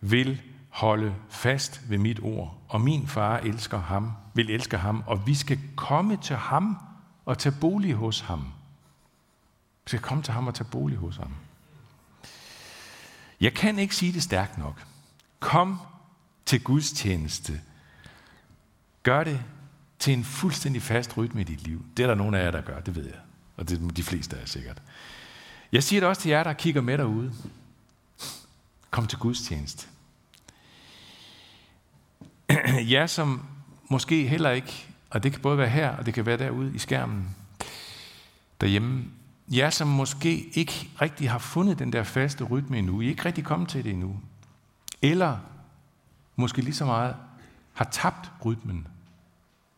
vil 0.00 0.42
holde 0.68 1.14
fast 1.30 1.90
ved 1.90 1.98
mit 1.98 2.20
ord, 2.22 2.58
og 2.68 2.80
min 2.80 3.06
far 3.06 3.38
elsker 3.38 3.78
ham, 3.78 4.12
vil 4.34 4.50
elske 4.50 4.76
ham, 4.76 5.04
og 5.06 5.26
vi 5.26 5.34
skal 5.34 5.58
komme 5.76 6.16
til 6.16 6.36
ham 6.36 6.76
og 7.24 7.38
tage 7.38 7.54
bolig 7.60 7.94
hos 7.94 8.20
ham. 8.20 8.40
Vi 9.84 9.88
skal 9.88 10.00
komme 10.00 10.22
til 10.22 10.34
ham 10.34 10.46
og 10.46 10.54
tage 10.54 10.68
bolig 10.70 10.98
hos 10.98 11.16
ham. 11.16 11.34
Jeg 13.40 13.54
kan 13.54 13.78
ikke 13.78 13.96
sige 13.96 14.12
det 14.12 14.22
stærkt 14.22 14.58
nok. 14.58 14.86
Kom 15.40 15.80
til 16.46 16.64
Guds 16.64 16.92
tjeneste. 16.92 17.60
Gør 19.02 19.24
det 19.24 19.42
til 19.98 20.12
en 20.12 20.24
fuldstændig 20.24 20.82
fast 20.82 21.16
rytme 21.16 21.40
i 21.40 21.44
dit 21.44 21.62
liv. 21.62 21.84
Det 21.96 22.02
er 22.02 22.06
der 22.06 22.14
nogen 22.14 22.34
af 22.34 22.44
jer, 22.44 22.50
der 22.50 22.60
gør, 22.60 22.80
det 22.80 22.96
ved 22.96 23.04
jeg. 23.04 23.18
Og 23.56 23.68
det 23.68 23.82
er 23.82 23.88
de 23.88 24.02
fleste 24.02 24.36
af 24.36 24.40
jer 24.40 24.46
sikkert. 24.46 24.82
Jeg 25.74 25.82
siger 25.82 26.00
det 26.00 26.08
også 26.08 26.22
til 26.22 26.28
jer, 26.28 26.42
der 26.42 26.52
kigger 26.52 26.80
med 26.80 26.98
derude. 26.98 27.32
Kom 28.90 29.06
til 29.06 29.18
Guds 29.18 29.42
tjeneste. 29.42 29.88
jer, 32.92 33.06
som 33.06 33.46
måske 33.90 34.28
heller 34.28 34.50
ikke, 34.50 34.86
og 35.10 35.22
det 35.22 35.32
kan 35.32 35.40
både 35.40 35.58
være 35.58 35.68
her, 35.68 35.90
og 35.90 36.06
det 36.06 36.14
kan 36.14 36.26
være 36.26 36.38
derude 36.38 36.74
i 36.74 36.78
skærmen 36.78 37.36
derhjemme, 38.60 39.04
jer, 39.48 39.70
som 39.70 39.88
måske 39.88 40.48
ikke 40.52 40.90
rigtig 41.00 41.30
har 41.30 41.38
fundet 41.38 41.78
den 41.78 41.92
der 41.92 42.02
faste 42.02 42.44
rytme 42.44 42.78
endnu, 42.78 43.00
I 43.00 43.06
er 43.06 43.10
ikke 43.10 43.24
rigtig 43.24 43.44
kommet 43.44 43.68
til 43.68 43.84
det 43.84 43.92
endnu, 43.92 44.20
eller 45.02 45.38
måske 46.36 46.62
lige 46.62 46.74
så 46.74 46.84
meget 46.84 47.16
har 47.72 47.84
tabt 47.84 48.30
rytmen, 48.44 48.86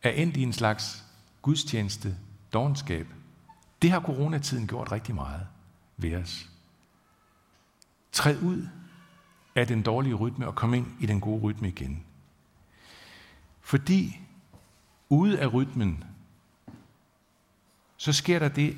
er 0.03 0.09
endt 0.09 0.37
i 0.37 0.43
en 0.43 0.53
slags 0.53 1.03
gudstjeneste, 1.41 2.15
dogenskab. 2.53 3.07
Det 3.81 3.91
har 3.91 3.99
coronatiden 4.01 4.67
gjort 4.67 4.91
rigtig 4.91 5.15
meget 5.15 5.47
ved 5.97 6.15
os. 6.15 6.49
Træd 8.11 8.41
ud 8.41 8.67
af 9.55 9.67
den 9.67 9.81
dårlige 9.81 10.13
rytme 10.13 10.47
og 10.47 10.55
kom 10.55 10.73
ind 10.73 10.87
i 10.99 11.05
den 11.05 11.21
gode 11.21 11.41
rytme 11.41 11.67
igen. 11.67 12.03
Fordi 13.61 14.19
ude 15.09 15.39
af 15.39 15.53
rytmen, 15.53 16.03
så 17.97 18.13
sker 18.13 18.39
der 18.39 18.49
det, 18.49 18.77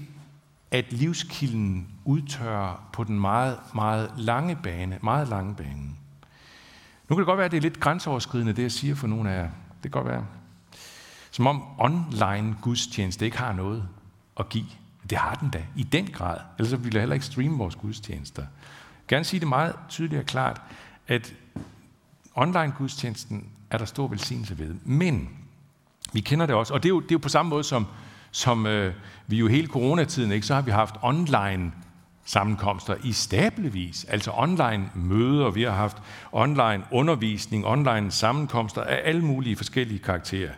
at 0.72 0.94
livskilden 0.94 1.88
udtørrer 2.06 2.90
på 2.94 3.04
den 3.04 3.20
meget, 3.20 3.60
meget 3.74 4.14
lange 4.18 4.56
bane, 4.64 5.00
meget 5.04 5.28
lange 5.28 5.56
bane. 5.56 5.96
Nu 7.10 7.16
kan 7.16 7.18
det 7.18 7.26
godt 7.26 7.38
være, 7.38 7.46
at 7.46 7.52
det 7.52 7.58
er 7.58 7.62
lidt 7.62 7.80
grænseoverskridende, 7.80 8.54
det 8.54 8.62
jeg 8.62 8.72
siger 8.72 8.96
for 8.96 9.08
nogle 9.08 9.32
af 9.32 9.44
jer. 9.44 9.50
Det 9.84 9.92
kan 9.92 9.92
godt 9.92 10.08
være. 10.08 10.26
Som 11.32 11.48
om 11.48 11.80
online 11.80 12.58
gudstjeneste 12.62 13.26
ikke 13.26 13.38
har 13.38 13.54
noget 13.54 13.88
at 14.40 14.50
give. 14.50 14.66
Det 15.10 15.18
har 15.18 15.36
den 15.36 15.50
da, 15.50 15.64
i 15.76 15.84
den 15.84 16.08
grad. 16.08 16.38
Ellers 16.60 16.84
ville 16.84 16.96
jeg 16.96 17.02
heller 17.02 17.14
ikke 17.14 17.26
streame 17.26 17.58
vores 17.58 17.76
gudstjenester. 17.76 18.42
Jeg 18.42 18.50
vil 18.98 19.08
gerne 19.08 19.26
sige 19.26 19.40
det 19.40 19.48
meget 19.48 19.76
tydeligt 19.90 20.20
og 20.20 20.26
klart, 20.26 20.62
at 21.08 21.34
online 22.36 22.74
gudstjenesten 22.78 23.50
er 23.70 23.78
der 23.78 23.86
stor 23.86 24.08
velsignelse 24.08 24.60
ved. 24.60 24.76
Men 24.84 25.30
vi 26.14 26.20
kender 26.20 26.46
det 26.46 26.56
også, 26.56 26.74
og 26.74 26.84
det 26.84 26.90
er 26.90 26.94
jo, 26.94 27.00
det 27.00 27.12
er 27.12 27.16
jo 27.16 27.20
på 27.20 27.30
samme 27.30 27.50
måde 27.50 27.64
som, 27.64 27.88
som 28.32 28.66
øh, 28.66 28.94
vi 29.28 29.38
jo 29.38 29.48
hele 29.48 29.68
coronatiden, 29.68 30.32
ikke, 30.32 30.48
så 30.48 30.56
har 30.56 30.62
vi 30.62 30.72
haft 30.72 30.96
online 31.02 31.72
sammenkomster 32.26 32.96
i 33.04 33.12
stablevis, 33.12 34.04
altså 34.04 34.32
online 34.36 34.90
møder, 34.96 35.50
vi 35.50 35.64
har 35.64 35.72
haft 35.72 35.98
online 36.32 36.84
undervisning, 36.92 37.66
online 37.66 38.12
sammenkomster 38.12 38.82
af 38.84 39.02
alle 39.04 39.22
mulige 39.22 39.56
forskellige 39.56 40.00
karakterer. 40.00 40.52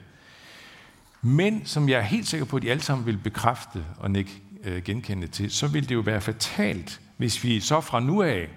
Men 1.22 1.66
som 1.66 1.90
jeg 1.90 1.98
er 1.98 2.02
helt 2.02 2.28
sikker 2.28 2.46
på, 2.46 2.56
at 2.56 2.62
de 2.62 2.72
alle 2.72 2.84
sammen 2.84 3.06
vil 3.06 3.18
bekræfte 3.18 3.86
og 3.98 4.18
ikke 4.18 4.42
øh, 4.64 4.84
genkende 4.84 5.28
til, 5.28 5.52
så 5.52 5.68
vil 5.68 5.90
det 5.90 5.96
jo 5.96 6.00
være 6.00 6.22
fatalt, 6.22 7.02
hvis 7.18 7.44
vi 7.44 7.60
så 7.60 7.82
fra 7.82 8.00
nu 8.00 8.22
af, 8.22 8.50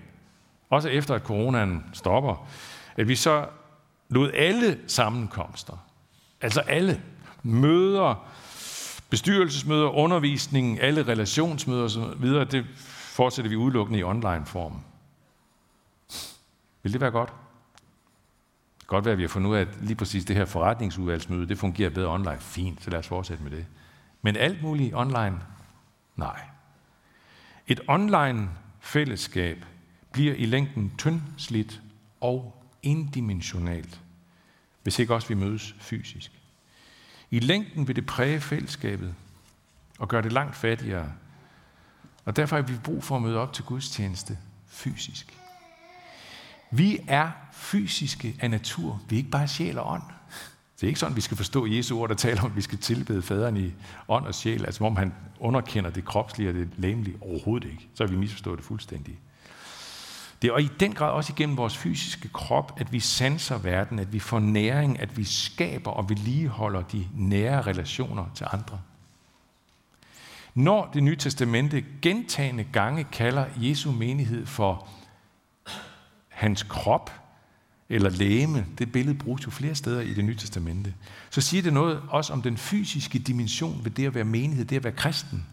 også 0.70 0.88
efter 0.88 1.14
at 1.14 1.22
coronaen 1.22 1.84
stopper, 1.92 2.48
at 2.96 3.08
vi 3.08 3.16
så 3.16 3.46
lod 4.08 4.30
alle 4.32 4.78
sammenkomster, 4.86 5.86
altså 6.40 6.60
alle 6.60 7.02
møder, 7.42 8.26
bestyrelsesmøder, 9.10 9.88
undervisning, 9.88 10.80
alle 10.80 11.02
relationsmøder 11.02 11.84
osv., 11.84 12.28
det 12.50 12.66
fortsætter 13.14 13.48
vi 13.48 13.56
udelukkende 13.56 13.98
i 13.98 14.02
online 14.02 14.46
form. 14.46 14.80
Vil 16.82 16.92
det 16.92 17.00
være 17.00 17.10
godt? 17.10 17.32
Godt 18.94 19.04
være, 19.04 19.12
at 19.12 19.18
vi 19.18 19.22
har 19.22 19.28
fundet 19.28 19.50
ud 19.50 19.56
af, 19.56 19.60
at 19.60 19.68
lige 19.82 19.96
præcis 19.96 20.24
det 20.24 20.36
her 20.36 20.44
forretningsudvalgsmøde, 20.44 21.48
det 21.48 21.58
fungerer 21.58 21.90
bedre 21.90 22.08
online. 22.08 22.40
Fint, 22.40 22.82
så 22.82 22.90
lad 22.90 22.98
os 22.98 23.08
fortsætte 23.08 23.42
med 23.42 23.50
det. 23.50 23.66
Men 24.22 24.36
alt 24.36 24.62
muligt 24.62 24.94
online? 24.94 25.40
Nej. 26.16 26.40
Et 27.66 27.80
online 27.88 28.48
fællesskab 28.80 29.64
bliver 30.12 30.34
i 30.34 30.46
længden 30.46 30.92
tyndslidt 30.98 31.82
og 32.20 32.64
indimensionalt, 32.82 34.00
hvis 34.82 34.98
ikke 34.98 35.14
også 35.14 35.28
vi 35.28 35.34
mødes 35.34 35.74
fysisk. 35.78 36.32
I 37.30 37.40
længden 37.40 37.88
vil 37.88 37.96
det 37.96 38.06
præge 38.06 38.40
fællesskabet 38.40 39.14
og 39.98 40.08
gøre 40.08 40.22
det 40.22 40.32
langt 40.32 40.56
fattigere. 40.56 41.12
Og 42.24 42.36
derfor 42.36 42.56
har 42.56 42.62
vi 42.62 42.74
brug 42.84 43.04
for 43.04 43.16
at 43.16 43.22
møde 43.22 43.38
op 43.38 43.52
til 43.52 43.64
gudstjeneste 43.64 44.38
fysisk. 44.66 45.43
Vi 46.76 46.98
er 47.08 47.30
fysiske 47.52 48.36
af 48.40 48.50
natur. 48.50 49.00
Vi 49.08 49.16
er 49.16 49.18
ikke 49.18 49.30
bare 49.30 49.48
sjæl 49.48 49.78
og 49.78 49.92
ånd. 49.92 50.02
Det 50.76 50.82
er 50.82 50.86
ikke 50.88 51.00
sådan, 51.00 51.16
vi 51.16 51.20
skal 51.20 51.36
forstå 51.36 51.66
Jesu 51.66 51.98
ord, 51.98 52.08
der 52.08 52.14
taler 52.14 52.42
om, 52.42 52.50
at 52.50 52.56
vi 52.56 52.60
skal 52.60 52.78
tilbede 52.78 53.22
faderen 53.22 53.56
i 53.56 53.72
ånd 54.08 54.26
og 54.26 54.34
sjæl, 54.34 54.64
altså 54.64 54.84
om 54.84 54.96
han 54.96 55.14
underkender 55.40 55.90
det 55.90 56.04
kropslige 56.04 56.48
og 56.48 56.54
det 56.54 56.68
læmelige. 56.76 57.16
Overhovedet 57.20 57.70
ikke. 57.70 57.88
Så 57.94 58.04
har 58.04 58.10
vi 58.10 58.16
misforstået 58.16 58.58
det 58.58 58.66
fuldstændig. 58.66 59.18
Det 60.42 60.50
er 60.50 60.58
i 60.58 60.68
den 60.80 60.92
grad 60.92 61.10
også 61.12 61.32
igennem 61.32 61.56
vores 61.56 61.76
fysiske 61.76 62.28
krop, 62.28 62.80
at 62.80 62.92
vi 62.92 63.00
sanser 63.00 63.58
verden, 63.58 63.98
at 63.98 64.12
vi 64.12 64.18
får 64.18 64.38
næring, 64.38 65.00
at 65.00 65.16
vi 65.16 65.24
skaber 65.24 65.90
og 65.90 66.08
vedligeholder 66.08 66.82
de 66.82 67.08
nære 67.14 67.62
relationer 67.62 68.24
til 68.34 68.46
andre. 68.52 68.80
Når 70.54 70.90
det 70.94 71.02
nye 71.02 71.16
testamente 71.16 71.84
gentagende 72.02 72.64
gange 72.72 73.04
kalder 73.04 73.46
Jesu 73.56 73.92
menighed 73.92 74.46
for 74.46 74.88
hans 76.44 76.62
krop 76.62 77.10
eller 77.88 78.10
læme, 78.10 78.66
det 78.78 78.92
billede 78.92 79.18
bruges 79.18 79.46
jo 79.46 79.50
flere 79.50 79.74
steder 79.74 80.00
i 80.00 80.14
det 80.14 80.24
nye 80.24 80.36
testamente, 80.36 80.94
så 81.30 81.40
siger 81.40 81.62
det 81.62 81.72
noget 81.72 82.02
også 82.08 82.32
om 82.32 82.42
den 82.42 82.56
fysiske 82.56 83.18
dimension 83.18 83.84
ved 83.84 83.90
det 83.90 84.06
at 84.06 84.14
være 84.14 84.24
menighed, 84.24 84.64
det 84.64 84.76
at 84.76 84.84
være 84.84 84.92
kristen. 84.92 85.46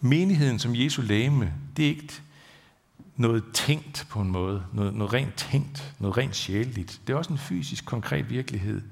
menigheden 0.00 0.58
som 0.58 0.74
Jesu 0.74 1.02
læme, 1.02 1.52
det 1.76 1.84
er 1.84 1.88
ikke 1.88 2.12
noget 3.16 3.44
tænkt 3.54 4.06
på 4.10 4.20
en 4.20 4.30
måde, 4.30 4.66
noget, 4.72 4.94
noget 4.94 5.12
rent 5.12 5.34
tænkt, 5.34 5.94
noget 5.98 6.16
rent 6.16 6.36
sjældent. 6.36 7.00
Det 7.06 7.12
er 7.12 7.16
også 7.16 7.32
en 7.32 7.38
fysisk, 7.38 7.84
konkret 7.84 8.30
virkelighed 8.30 8.82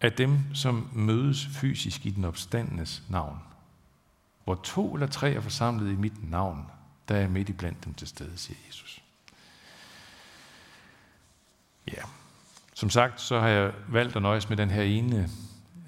af 0.00 0.12
dem, 0.12 0.38
som 0.54 0.88
mødes 0.92 1.46
fysisk 1.46 2.06
i 2.06 2.10
den 2.10 2.24
opstandenes 2.24 3.02
navn. 3.08 3.38
Hvor 4.44 4.54
to 4.54 4.94
eller 4.94 5.06
tre 5.06 5.32
er 5.32 5.40
forsamlet 5.40 5.92
i 5.92 5.96
mit 5.96 6.30
navn, 6.30 6.66
der 7.10 7.16
er 7.16 7.20
jeg 7.20 7.30
midt 7.30 7.48
i 7.48 7.52
blandt 7.52 7.84
dem 7.84 7.94
til 7.94 8.08
stede, 8.08 8.30
siger 8.36 8.56
Jesus. 8.68 9.02
Ja, 11.88 12.02
som 12.74 12.90
sagt, 12.90 13.20
så 13.20 13.40
har 13.40 13.48
jeg 13.48 13.72
valgt 13.88 14.16
at 14.16 14.22
nøjes 14.22 14.48
med 14.48 14.56
den 14.56 14.70
her 14.70 14.82
ene 14.82 15.28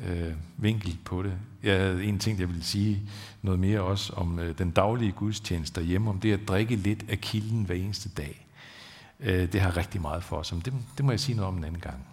øh, 0.06 0.32
vinkel 0.56 0.98
på 1.04 1.22
det. 1.22 1.32
Jeg 1.62 1.78
havde 1.78 2.04
en 2.04 2.18
ting, 2.18 2.40
jeg 2.40 2.48
ville 2.48 2.64
sige 2.64 3.02
noget 3.42 3.60
mere 3.60 3.80
også 3.80 4.12
om 4.12 4.38
øh, 4.38 4.58
den 4.58 4.70
daglige 4.70 5.12
gudstjeneste 5.12 5.80
derhjemme, 5.80 6.10
om 6.10 6.20
det 6.20 6.32
at 6.32 6.48
drikke 6.48 6.76
lidt 6.76 7.04
af 7.08 7.18
kilden 7.18 7.64
hver 7.64 7.74
eneste 7.74 8.08
dag. 8.08 8.46
Øh, 9.20 9.52
det 9.52 9.60
har 9.60 9.76
rigtig 9.76 10.00
meget 10.00 10.24
for 10.24 10.36
os, 10.36 10.48
det, 10.48 10.72
det 10.96 11.04
må 11.04 11.12
jeg 11.12 11.20
sige 11.20 11.36
noget 11.36 11.48
om 11.48 11.56
en 11.58 11.64
anden 11.64 11.80
gang. 11.80 12.06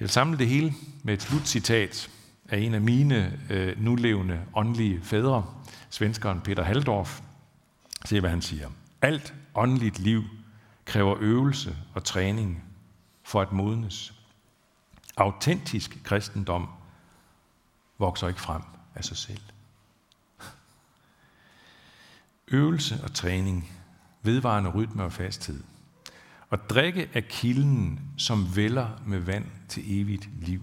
Jeg 0.00 0.04
vil 0.04 0.10
samle 0.10 0.38
det 0.38 0.48
hele 0.48 0.74
med 1.02 1.14
et 1.14 1.22
slutcitat 1.22 2.10
af 2.48 2.58
en 2.58 2.74
af 2.74 2.80
mine 2.80 3.38
øh, 3.50 3.84
nulevende 3.84 4.40
åndelige 4.54 5.00
fædre, 5.02 5.46
svenskeren 5.90 6.40
Peter 6.40 6.62
Haldorf. 6.62 7.20
Se, 8.04 8.20
hvad 8.20 8.30
han 8.30 8.42
siger. 8.42 8.70
Alt 9.02 9.34
åndeligt 9.54 9.98
liv 9.98 10.22
kræver 10.84 11.16
øvelse 11.20 11.76
og 11.94 12.04
træning 12.04 12.64
for 13.22 13.40
at 13.40 13.52
modnes. 13.52 14.14
Autentisk 15.16 15.98
kristendom 16.04 16.68
vokser 17.98 18.28
ikke 18.28 18.40
frem 18.40 18.62
af 18.94 19.04
sig 19.04 19.16
selv. 19.16 19.40
Øvelse 22.48 23.00
og 23.02 23.14
træning, 23.14 23.72
vedvarende 24.22 24.70
rytme 24.70 25.04
og 25.04 25.12
fasthed. 25.12 25.62
Og 26.50 26.68
drikke 26.70 27.10
af 27.14 27.28
kilden, 27.28 28.00
som 28.18 28.56
vælger 28.56 28.88
med 29.06 29.18
vand 29.18 29.46
til 29.68 30.00
evigt 30.00 30.28
liv. 30.40 30.62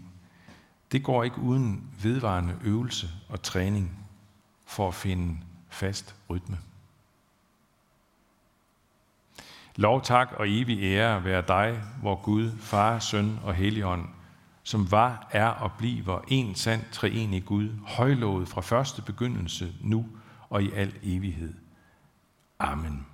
Det 0.91 1.03
går 1.03 1.23
ikke 1.23 1.39
uden 1.39 1.89
vedvarende 2.01 2.57
øvelse 2.63 3.09
og 3.29 3.41
træning 3.41 4.07
for 4.65 4.87
at 4.87 4.95
finde 4.95 5.37
fast 5.69 6.15
rytme. 6.29 6.57
Lov, 9.81 10.01
tak 10.01 10.33
og 10.37 10.49
evig 10.49 10.83
ære 10.83 11.23
være 11.23 11.43
dig, 11.47 11.81
hvor 12.01 12.15
Gud, 12.15 12.51
Far, 12.59 12.99
Søn 12.99 13.39
og 13.43 13.53
Helligånd, 13.53 14.05
som 14.63 14.91
var, 14.91 15.27
er 15.31 15.47
og 15.47 15.71
bliver 15.77 16.19
en 16.27 16.55
sand 16.55 16.81
treenig 16.91 17.45
Gud, 17.45 17.69
højlovet 17.87 18.47
fra 18.47 18.61
første 18.61 19.01
begyndelse, 19.01 19.73
nu 19.81 20.05
og 20.49 20.63
i 20.63 20.71
al 20.71 20.93
evighed. 21.03 21.53
Amen. 22.59 23.10